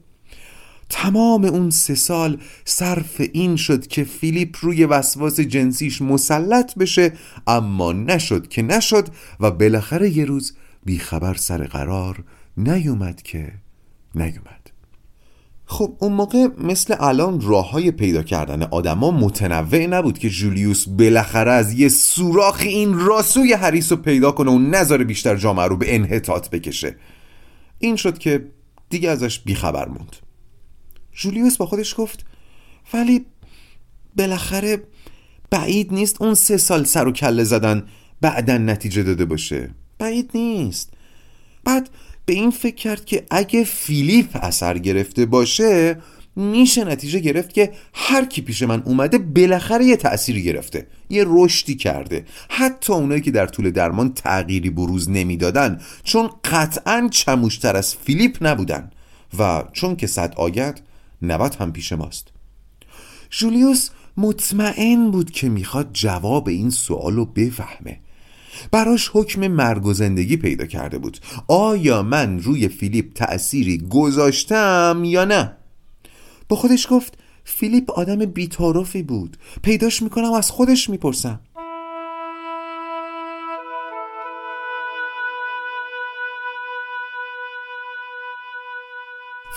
تمام 0.88 1.44
اون 1.44 1.70
سه 1.70 1.94
سال 1.94 2.38
صرف 2.64 3.22
این 3.32 3.56
شد 3.56 3.86
که 3.86 4.04
فیلیپ 4.04 4.56
روی 4.60 4.84
وسواس 4.84 5.40
جنسیش 5.40 6.02
مسلط 6.02 6.74
بشه 6.74 7.12
اما 7.46 7.92
نشد 7.92 8.48
که 8.48 8.62
نشد 8.62 9.08
و 9.40 9.50
بالاخره 9.50 10.16
یه 10.16 10.24
روز 10.24 10.56
بیخبر 10.84 11.34
سر 11.34 11.64
قرار 11.64 12.24
نیومد 12.56 13.22
که 13.22 13.52
نیومد. 14.14 14.70
خب 15.70 15.96
اون 15.98 16.12
موقع 16.12 16.46
مثل 16.58 16.96
الان 17.00 17.40
راه 17.40 17.70
های 17.70 17.90
پیدا 17.90 18.22
کردن 18.22 18.62
آدما 18.62 19.10
متنوع 19.10 19.86
نبود 19.86 20.18
که 20.18 20.30
جولیوس 20.30 20.88
بالاخره 20.88 21.50
از 21.50 21.72
یه 21.72 21.88
سوراخ 21.88 22.60
این 22.60 22.98
راسوی 22.98 23.52
هریس 23.52 23.92
رو 23.92 23.98
پیدا 23.98 24.32
کنه 24.32 24.50
و 24.50 24.58
نظر 24.58 25.04
بیشتر 25.04 25.36
جامعه 25.36 25.66
رو 25.66 25.76
به 25.76 25.94
انحطاط 25.94 26.50
بکشه. 26.50 26.96
این 27.78 27.96
شد 27.96 28.18
که 28.18 28.46
دیگه 28.90 29.10
ازش 29.10 29.38
بیخبر 29.38 29.88
موند. 29.88 30.16
جولیوس 31.18 31.56
با 31.56 31.66
خودش 31.66 31.94
گفت 31.98 32.26
ولی 32.94 33.26
بالاخره 34.16 34.82
بعید 35.50 35.92
نیست 35.92 36.22
اون 36.22 36.34
سه 36.34 36.56
سال 36.56 36.84
سر 36.84 37.08
و 37.08 37.12
کله 37.12 37.44
زدن 37.44 37.86
بعدا 38.20 38.58
نتیجه 38.58 39.02
داده 39.02 39.24
باشه. 39.24 39.70
بعید 39.98 40.30
نیست. 40.34 40.92
بعد 41.64 41.90
به 42.26 42.32
این 42.32 42.50
فکر 42.50 42.74
کرد 42.74 43.04
که 43.04 43.26
اگه 43.30 43.64
فیلیپ 43.64 44.36
اثر 44.42 44.78
گرفته 44.78 45.26
باشه 45.26 45.98
میشه 46.36 46.84
نتیجه 46.84 47.18
گرفت 47.18 47.52
که 47.52 47.72
هر 47.94 48.24
کی 48.24 48.42
پیش 48.42 48.62
من 48.62 48.82
اومده 48.82 49.18
بالاخره 49.18 49.84
یه 49.84 49.96
تأثیری 49.96 50.42
گرفته 50.42 50.86
یه 51.10 51.24
رشدی 51.26 51.74
کرده. 51.74 52.24
حتی 52.48 52.92
اونایی 52.92 53.20
که 53.20 53.30
در 53.30 53.46
طول 53.46 53.70
درمان 53.70 54.14
تغییری 54.14 54.70
بروز 54.70 55.10
نمی‌دادن 55.10 55.80
چون 56.04 56.30
قطعا 56.44 57.08
چموشتر 57.10 57.76
از 57.76 57.96
فیلیپ 57.96 58.38
نبودن 58.40 58.90
و 59.38 59.64
چون 59.72 59.96
که 59.96 60.06
صد 60.06 60.34
آید 60.36 60.87
نبات 61.22 61.60
هم 61.60 61.72
پیش 61.72 61.92
ماست. 61.92 62.28
جولیوس 63.30 63.90
مطمئن 64.16 65.10
بود 65.10 65.30
که 65.30 65.48
می‌خواد 65.48 65.90
جواب 65.92 66.48
این 66.48 66.70
سوال 66.70 67.14
رو 67.16 67.24
بفهمه. 67.24 68.00
براش 68.70 69.10
حکم 69.12 69.48
مرگ 69.48 69.86
و 69.86 69.92
زندگی 69.92 70.36
پیدا 70.36 70.66
کرده 70.66 70.98
بود. 70.98 71.18
آیا 71.48 72.02
من 72.02 72.40
روی 72.40 72.68
فیلیپ 72.68 73.12
تأثیری 73.12 73.78
گذاشتم 73.78 75.02
یا 75.04 75.24
نه؟ 75.24 75.56
با 76.48 76.56
خودش 76.56 76.86
گفت 76.90 77.18
فیلیپ 77.44 77.90
آدم 77.90 78.16
بیتارفی 78.16 79.02
بود. 79.02 79.36
پیداش 79.62 80.02
می‌کنم 80.02 80.32
از 80.32 80.50
خودش 80.50 80.90
می‌پرسم. 80.90 81.40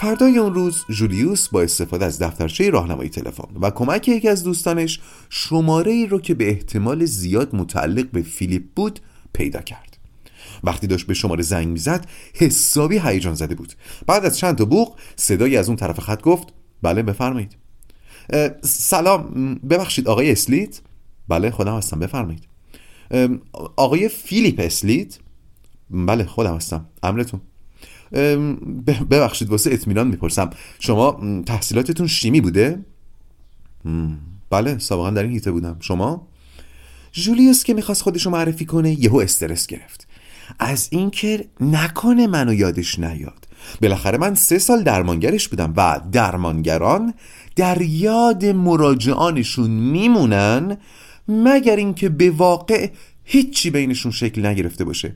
فردای 0.01 0.37
اون 0.37 0.53
روز 0.53 0.83
جولیوس 0.89 1.47
با 1.47 1.61
استفاده 1.61 2.05
از 2.05 2.21
دفترچه 2.21 2.69
راهنمای 2.69 3.09
تلفن 3.09 3.57
و 3.61 3.69
کمک 3.69 4.07
یکی 4.07 4.29
از 4.29 4.43
دوستانش 4.43 4.99
شماره 5.29 5.91
ای 5.91 6.05
رو 6.05 6.21
که 6.21 6.33
به 6.33 6.49
احتمال 6.49 7.05
زیاد 7.05 7.55
متعلق 7.55 8.11
به 8.11 8.21
فیلیپ 8.21 8.63
بود 8.75 8.99
پیدا 9.33 9.61
کرد. 9.61 9.97
وقتی 10.63 10.87
داشت 10.87 11.07
به 11.07 11.13
شماره 11.13 11.43
زنگ 11.43 11.67
می‌زد 11.67 12.05
حسابی 12.33 12.99
هیجان 13.03 13.33
زده 13.33 13.55
بود. 13.55 13.73
بعد 14.07 14.25
از 14.25 14.37
چند 14.37 14.57
تا 14.57 14.65
بوق 14.65 14.95
صدایی 15.15 15.57
از 15.57 15.67
اون 15.67 15.75
طرف 15.75 15.99
خط 15.99 16.21
گفت 16.21 16.47
بله 16.81 17.03
بفرمایید. 17.03 17.57
سلام 18.61 19.55
ببخشید 19.55 20.07
آقای 20.07 20.31
اسلیت؟ 20.31 20.81
بله 21.27 21.51
خودم 21.51 21.77
هستم 21.77 21.99
بفرمایید. 21.99 22.47
آقای 23.75 24.09
فیلیپ 24.09 24.59
اسلیت؟ 24.59 25.19
بله 25.89 26.25
خودم 26.25 26.55
هستم 26.55 26.85
امرتون. 27.03 27.41
ببخشید 29.09 29.49
واسه 29.49 29.71
اطمینان 29.73 30.07
می‌پرسم. 30.07 30.49
شما 30.79 31.41
تحصیلاتتون 31.45 32.07
شیمی 32.07 32.41
بوده؟ 32.41 32.85
بله 34.49 34.77
سابقا 34.77 35.09
در 35.09 35.23
این 35.23 35.31
هیته 35.31 35.51
بودم. 35.51 35.77
شما؟ 35.79 36.27
جولیوس 37.11 37.63
که 37.63 37.73
می‌خواست 37.73 38.01
خودشو 38.01 38.29
معرفی 38.29 38.65
کنه 38.65 39.03
یهو 39.03 39.17
استرس 39.17 39.67
گرفت. 39.67 40.07
از 40.59 40.87
اینکه 40.91 41.45
نکنه 41.59 42.27
منو 42.27 42.53
یادش 42.53 42.99
نیاد. 42.99 43.47
بالاخره 43.81 44.17
من 44.17 44.35
سه 44.35 44.59
سال 44.59 44.83
درمانگرش 44.83 45.47
بودم 45.47 45.73
و 45.77 46.01
درمانگران 46.11 47.13
در 47.55 47.81
یاد 47.81 48.45
مراجعانشون 48.45 49.69
میمونن 49.69 50.77
مگر 51.27 51.75
اینکه 51.75 52.09
به 52.09 52.31
واقع 52.31 52.89
هیچی 53.23 53.69
بینشون 53.69 54.11
شکل 54.11 54.45
نگرفته 54.45 54.83
باشه. 54.83 55.15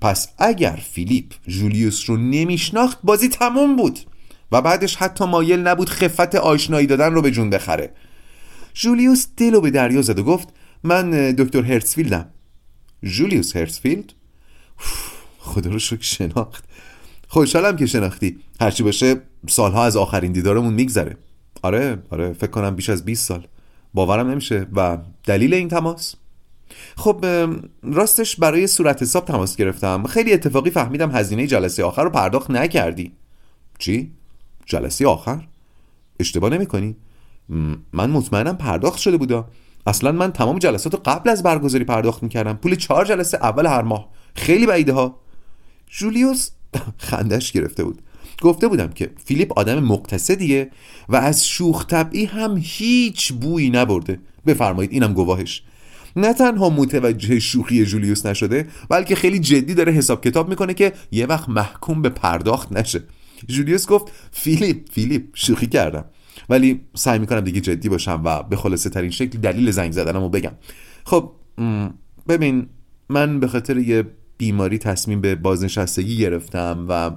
پس 0.00 0.28
اگر 0.38 0.78
فیلیپ 0.90 1.34
جولیوس 1.46 2.10
رو 2.10 2.16
نمیشناخت 2.16 2.98
بازی 3.04 3.28
تموم 3.28 3.76
بود. 3.76 4.00
و 4.52 4.62
بعدش 4.62 4.96
حتی 4.96 5.24
مایل 5.24 5.60
نبود 5.60 5.88
خفت 5.88 6.34
آشنایی 6.34 6.86
دادن 6.86 7.12
رو 7.14 7.22
به 7.22 7.30
جون 7.30 7.50
بخره. 7.50 7.92
جولیوس 8.74 9.26
دلو 9.36 9.60
به 9.60 9.70
دریا 9.70 10.02
زد 10.02 10.18
و 10.18 10.22
گفت 10.22 10.48
من 10.84 11.10
دکتر 11.32 11.62
هرتسفیلدم 11.62 12.30
جولیوس 13.02 13.56
هرتسفیلد 13.56 14.12
خدا 15.38 15.70
رو 15.70 15.78
شکر 15.78 16.02
شناخت. 16.02 16.64
خوشحالم 17.28 17.76
که 17.76 17.86
شناختی. 17.86 18.38
هرچی 18.60 18.82
باشه 18.82 19.22
سالها 19.48 19.84
از 19.84 19.96
آخرین 19.96 20.32
دیدارمون 20.32 20.74
میگذره. 20.74 21.16
آره 21.62 22.02
آره 22.10 22.32
فکر 22.32 22.50
کنم 22.50 22.76
بیش 22.76 22.90
از 22.90 23.04
20 23.04 23.26
سال. 23.26 23.46
باورم 23.94 24.30
نمیشه 24.30 24.66
و 24.72 24.98
دلیل 25.24 25.54
این 25.54 25.68
تماس؟ 25.68 26.14
خب 26.96 27.24
راستش 27.82 28.36
برای 28.36 28.66
صورت 28.66 29.02
حساب 29.02 29.24
تماس 29.24 29.56
گرفتم. 29.56 30.06
خیلی 30.06 30.32
اتفاقی 30.32 30.70
فهمیدم 30.70 31.10
هزینه 31.10 31.46
جلسه 31.46 31.84
آخر 31.84 32.04
رو 32.04 32.10
پرداخت 32.10 32.50
نکردی. 32.50 33.12
چی؟ 33.78 34.12
جلسه 34.66 35.06
آخر؟ 35.06 35.48
اشتباه 36.20 36.50
نمی 36.50 36.66
کنی؟ 36.66 36.96
من 37.92 38.10
مطمئنم 38.10 38.56
پرداخت 38.56 38.98
شده 38.98 39.16
بودا. 39.16 39.48
اصلا 39.86 40.12
من 40.12 40.32
تمام 40.32 40.58
جلسات 40.58 40.94
رو 40.94 41.00
قبل 41.04 41.30
از 41.30 41.42
برگزاری 41.42 41.84
پرداخت 41.84 42.22
می‌کردم. 42.22 42.54
پول 42.54 42.74
چهار 42.74 43.04
جلسه 43.04 43.38
اول 43.42 43.66
هر 43.66 43.82
ماه. 43.82 44.08
خیلی 44.34 44.66
بعیده 44.66 44.92
ها 44.92 45.20
جولیوس 45.86 46.50
خندش 47.08 47.52
گرفته 47.52 47.84
بود. 47.84 48.02
گفته 48.42 48.68
بودم 48.68 48.88
که 48.88 49.10
فیلیپ 49.24 49.58
آدم 49.58 49.78
مقتصدیه 49.78 50.70
و 51.08 51.16
از 51.16 51.46
شوخ 51.46 51.86
طبعی 51.86 52.24
هم 52.24 52.58
هیچ 52.62 53.32
بویی 53.32 53.70
نبرده. 53.70 54.18
بفرمایید 54.46 54.92
اینم 54.92 55.12
گواهش. 55.12 55.62
نه 56.16 56.32
تنها 56.32 56.70
متوجه 56.70 57.38
شوخی 57.38 57.84
جولیوس 57.84 58.26
نشده 58.26 58.66
بلکه 58.88 59.14
خیلی 59.14 59.38
جدی 59.38 59.74
داره 59.74 59.92
حساب 59.92 60.24
کتاب 60.24 60.48
می‌کنه 60.48 60.74
که 60.74 60.92
یه 61.10 61.26
وقت 61.26 61.48
محکوم 61.48 62.02
به 62.02 62.08
پرداخت 62.08 62.72
نشه. 62.72 63.02
جولیوس 63.46 63.86
گفت 63.86 64.12
فیلیپ 64.32 64.78
فیلیپ 64.92 65.22
شوخی 65.34 65.66
کردم. 65.66 66.04
ولی 66.48 66.80
سعی 66.94 67.18
می‌کنم 67.18 67.40
دیگه 67.40 67.60
جدی 67.60 67.88
باشم 67.88 68.22
و 68.24 68.42
به 68.42 68.56
خلاصه 68.56 68.90
ترین 68.90 69.10
شکل 69.10 69.38
دلیل 69.38 69.70
زنگ 69.70 69.92
زدنم 69.92 70.20
رو 70.22 70.28
بگم. 70.28 70.52
خب 71.04 71.32
ببین 72.28 72.66
من 73.08 73.40
به 73.40 73.48
خاطر 73.48 73.76
یه 73.76 74.04
بیماری 74.38 74.78
تصمیم 74.78 75.20
به 75.20 75.34
بازنشستگی 75.34 76.18
گرفتم 76.18 76.86
و 76.88 77.10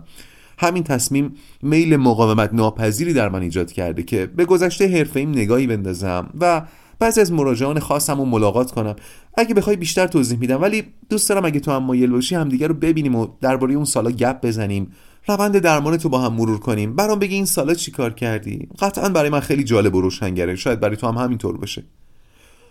همین 0.58 0.84
تصمیم 0.84 1.34
میل 1.62 1.96
مقاومت 1.96 2.54
ناپذیری 2.54 3.14
در 3.14 3.30
من 3.30 3.42
ایجاد 3.42 3.72
کرده 3.72 4.04
که 4.04 4.26
به 4.26 4.46
گذشته 4.46 4.88
حرفه 4.88 5.20
نگاهی 5.20 5.68
بندازم 5.68 6.30
و 6.40 6.62
بعضی 7.02 7.22
از 7.22 7.32
مراجعان 7.32 7.80
خاصم 7.80 8.18
رو 8.18 8.26
ملاقات 8.26 8.72
کنم. 8.72 8.96
اگه 9.38 9.54
بخوای 9.54 9.76
بیشتر 9.76 10.08
توضیح 10.08 10.40
میدم 10.40 10.62
ولی 10.62 10.84
دوست 11.10 11.30
دارم 11.30 11.46
اگه 11.46 11.60
تو 11.60 11.72
هم 11.72 11.84
مایل 11.84 12.12
باشی 12.12 12.36
همدیگه 12.36 12.68
رو 12.68 12.74
ببینیم 12.74 13.16
و 13.16 13.28
درباره 13.42 13.74
اون 13.74 13.86
سالا 13.86 14.12
گپ 14.12 14.42
بزنیم. 14.42 14.92
روند 15.28 15.58
درمان 15.58 15.98
تو 15.98 16.10
با 16.10 16.20
هم 16.22 16.34
مرور 16.34 16.60
کنیم. 16.60 16.96
برام 16.96 17.20
بگی 17.20 17.36
این 17.36 17.46
سالا 17.46 17.74
چی 17.74 17.92
کار 17.92 18.14
کردی؟ 18.14 18.68
قطعا 18.80 19.10
برای 19.10 19.30
من 19.30 19.40
خیلی 19.40 19.64
جالب 19.64 19.96
و 19.96 20.02
روشنگره. 20.02 20.56
شاید 20.56 20.80
برای 20.80 20.96
تو 20.96 21.08
هم 21.08 21.18
همینطور 21.18 21.58
باشه. 21.58 21.84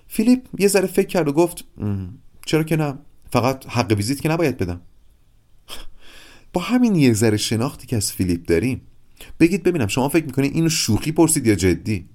فیلیپ 0.08 0.40
یه 0.58 0.68
ذره 0.68 0.86
فکر 0.86 1.06
کرد 1.06 1.28
و 1.28 1.32
گفت 1.32 1.64
چرا 2.46 2.62
که 2.62 2.76
نه؟ 2.76 2.98
فقط 3.32 3.66
حق 3.66 3.92
ویزیت 3.92 4.20
که 4.20 4.28
نباید 4.28 4.56
بدم. 4.56 4.80
با 6.52 6.60
همین 6.60 6.94
یه 6.94 7.12
ذره 7.12 7.36
شناختی 7.36 7.86
که 7.86 7.96
از 7.96 8.12
فیلیپ 8.12 8.46
داریم. 8.46 8.80
بگید 9.40 9.62
ببینم 9.62 9.86
شما 9.86 10.08
فکر 10.08 10.24
می‌کنید 10.24 10.54
اینو 10.54 10.68
شوخی 10.68 11.12
پرسید 11.12 11.46
یا 11.46 11.54
جدی؟ 11.54 12.06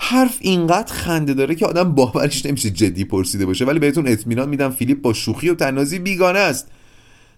حرف 0.00 0.38
اینقدر 0.40 0.92
خنده 0.92 1.34
داره 1.34 1.54
که 1.54 1.66
آدم 1.66 1.94
باورش 1.94 2.46
نمیشه 2.46 2.70
جدی 2.70 3.04
پرسیده 3.04 3.46
باشه. 3.46 3.64
ولی 3.64 3.78
بهتون 3.78 4.08
اطمینان 4.08 4.48
میدم 4.48 4.70
فیلیپ 4.70 5.02
با 5.02 5.12
شوخی 5.12 5.48
و 5.48 5.54
طنازی 5.54 5.98
بیگانه 5.98 6.38
است. 6.38 6.68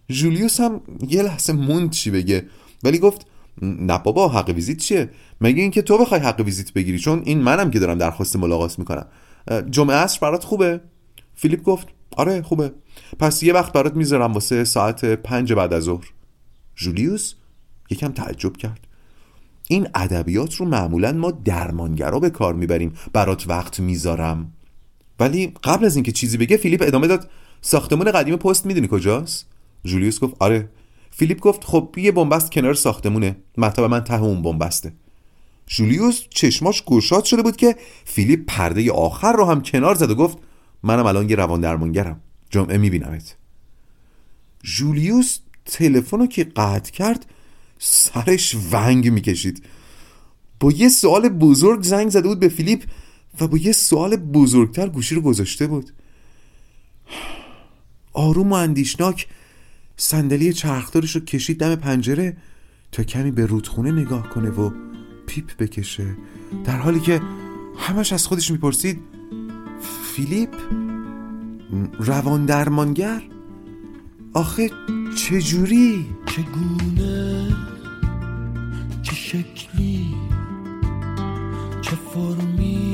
جولیوس 0.09 0.61
هم 0.61 0.81
یه 1.09 1.23
لحظه 1.23 1.53
موند 1.53 1.91
چی 1.91 2.11
بگه. 2.11 2.47
ولی 2.83 2.99
گفت 2.99 3.27
نه 3.63 3.99
بابا 3.99 4.29
حق 4.29 4.49
ویزیت 4.49 4.79
چیه؟ 4.79 5.11
مگه 5.41 5.63
اینکه 5.63 5.83
تو 5.83 5.99
بخوای 5.99 6.21
حق 6.21 6.41
ویزیت 6.41 6.73
بگیری؟ 6.73 6.99
چون 6.99 7.23
این 7.25 7.39
منم 7.39 7.71
که 7.71 7.79
دارم 7.79 7.99
درخواست 7.99 8.37
ملاقات 8.37 8.79
می‌کنم. 8.79 9.07
جمعه 9.71 9.97
عصر 9.97 10.19
برات 10.21 10.45
خوبه؟ 10.45 10.81
فیلیپ 11.35 11.63
گفت 11.63 11.89
آره 12.17 12.43
خوبه. 12.43 12.73
پس 13.19 13.43
یه 13.43 13.53
وقت 13.53 13.73
برات 13.73 13.97
می‌ذارم 13.97 14.33
واسه 14.33 14.65
ساعت 14.65 15.05
پنج 15.05 15.53
بعد 15.53 15.73
از 15.73 15.83
ظهر. 15.83 16.05
جولیوس 16.77 17.35
یکم 17.91 18.13
تعجب 18.13 18.57
کرد. 18.57 18.88
این 19.69 19.89
ادبیات 19.95 20.55
رو 20.55 20.67
معمولا 20.67 21.13
ما 21.13 21.31
درمانگرا 21.31 22.21
به 22.21 22.31
کار 22.31 22.55
می‌بریم 22.55 22.93
برات 23.13 23.49
وقت 23.49 23.81
می‌ذارم. 23.81 24.53
ولی 25.21 25.55
قبل 25.65 25.85
از 25.85 25.97
اینکه 25.97 26.13
چیزی 26.13 26.37
بگه 26.37 26.57
فیلیپ 26.57 26.83
ادامه 26.87 27.07
داد 27.07 27.31
ساختمون 27.61 28.13
قدیم 28.13 28.37
پست 28.37 28.67
می‌دونی 28.67 28.89
کجاست؟ 28.91 29.47
جولیوس 29.85 30.21
گفت 30.21 30.35
آره. 30.39 30.69
فیلیپ 31.11 31.41
گفت 31.41 31.65
خب 31.65 31.95
یه 31.97 32.13
بنبست 32.13 32.53
کنار 32.53 32.75
ساختمونه. 32.75 33.37
مطب 33.57 33.83
من 33.83 34.05
ته 34.05 34.23
اون 34.23 34.43
بنبسته. 34.43 34.93
جولیوس 35.67 36.23
چشماش 36.31 36.83
گشاد 36.87 37.25
شده 37.25 37.43
بود 37.43 37.57
که 37.57 37.77
فیلیپ 38.05 38.45
پرده 38.47 38.93
آخر 38.93 39.33
رو 39.33 39.45
هم 39.45 39.63
کنار 39.63 39.95
زد 39.95 40.11
و 40.11 40.15
گفت 40.15 40.39
منم 40.83 41.07
الان 41.07 41.31
یه 41.31 41.37
روان 41.37 41.61
درمانگرم. 41.61 42.21
جمعه 42.51 42.79
میبینمت. 42.79 43.37
جولیوس 44.63 45.39
تلفن 45.65 46.19
رو 46.19 46.27
که 46.27 46.45
قطع 46.45 46.93
کرد 46.93 47.27
سرش 47.79 48.57
ونگ 48.73 49.09
می‌کشید. 49.09 49.63
با 50.61 50.73
یه 50.73 50.89
سوال 50.89 51.29
بزرگ 51.29 51.83
زنگ 51.83 52.09
زده 52.09 52.29
بود 52.29 52.41
به 52.41 52.49
فیلیپ 52.49 52.85
و 53.41 53.49
با 53.49 53.57
یه 53.57 53.73
سوال 53.73 54.17
بزرگتر 54.17 54.89
گوشی 54.89 55.15
رو 55.15 55.21
گذاشته 55.21 55.67
بود. 55.67 55.93
آروم 58.13 58.51
و 58.51 58.55
اندیشناک 58.55 59.27
صندلی 59.97 60.53
چرخدارش 60.53 61.17
رو 61.17 61.21
کشید 61.21 61.59
دم 61.59 61.75
پنجره 61.75 62.37
تا 62.93 63.03
کمی 63.03 63.31
به 63.31 63.47
رودخونه 63.47 63.93
نگاه 63.93 64.31
کنه 64.31 64.51
و 64.51 64.71
پیپ 65.27 65.57
بکشه. 65.57 66.17
در 66.65 66.77
حالی 66.77 67.01
که 67.01 67.21
همش 67.79 68.13
از 68.13 68.27
خودش 68.27 68.51
می‌پرسید 68.51 69.01
فیلیپ 70.15 70.55
روان 71.99 72.47
درمانگر؟ 72.47 73.23
آخه 74.35 74.71
چجوری؟ 75.17 76.07
چگونه؟ 76.27 77.57
چه 79.03 79.15
شکلی؟ 79.15 80.15
چه 81.83 81.97
فرمی؟ 81.97 82.88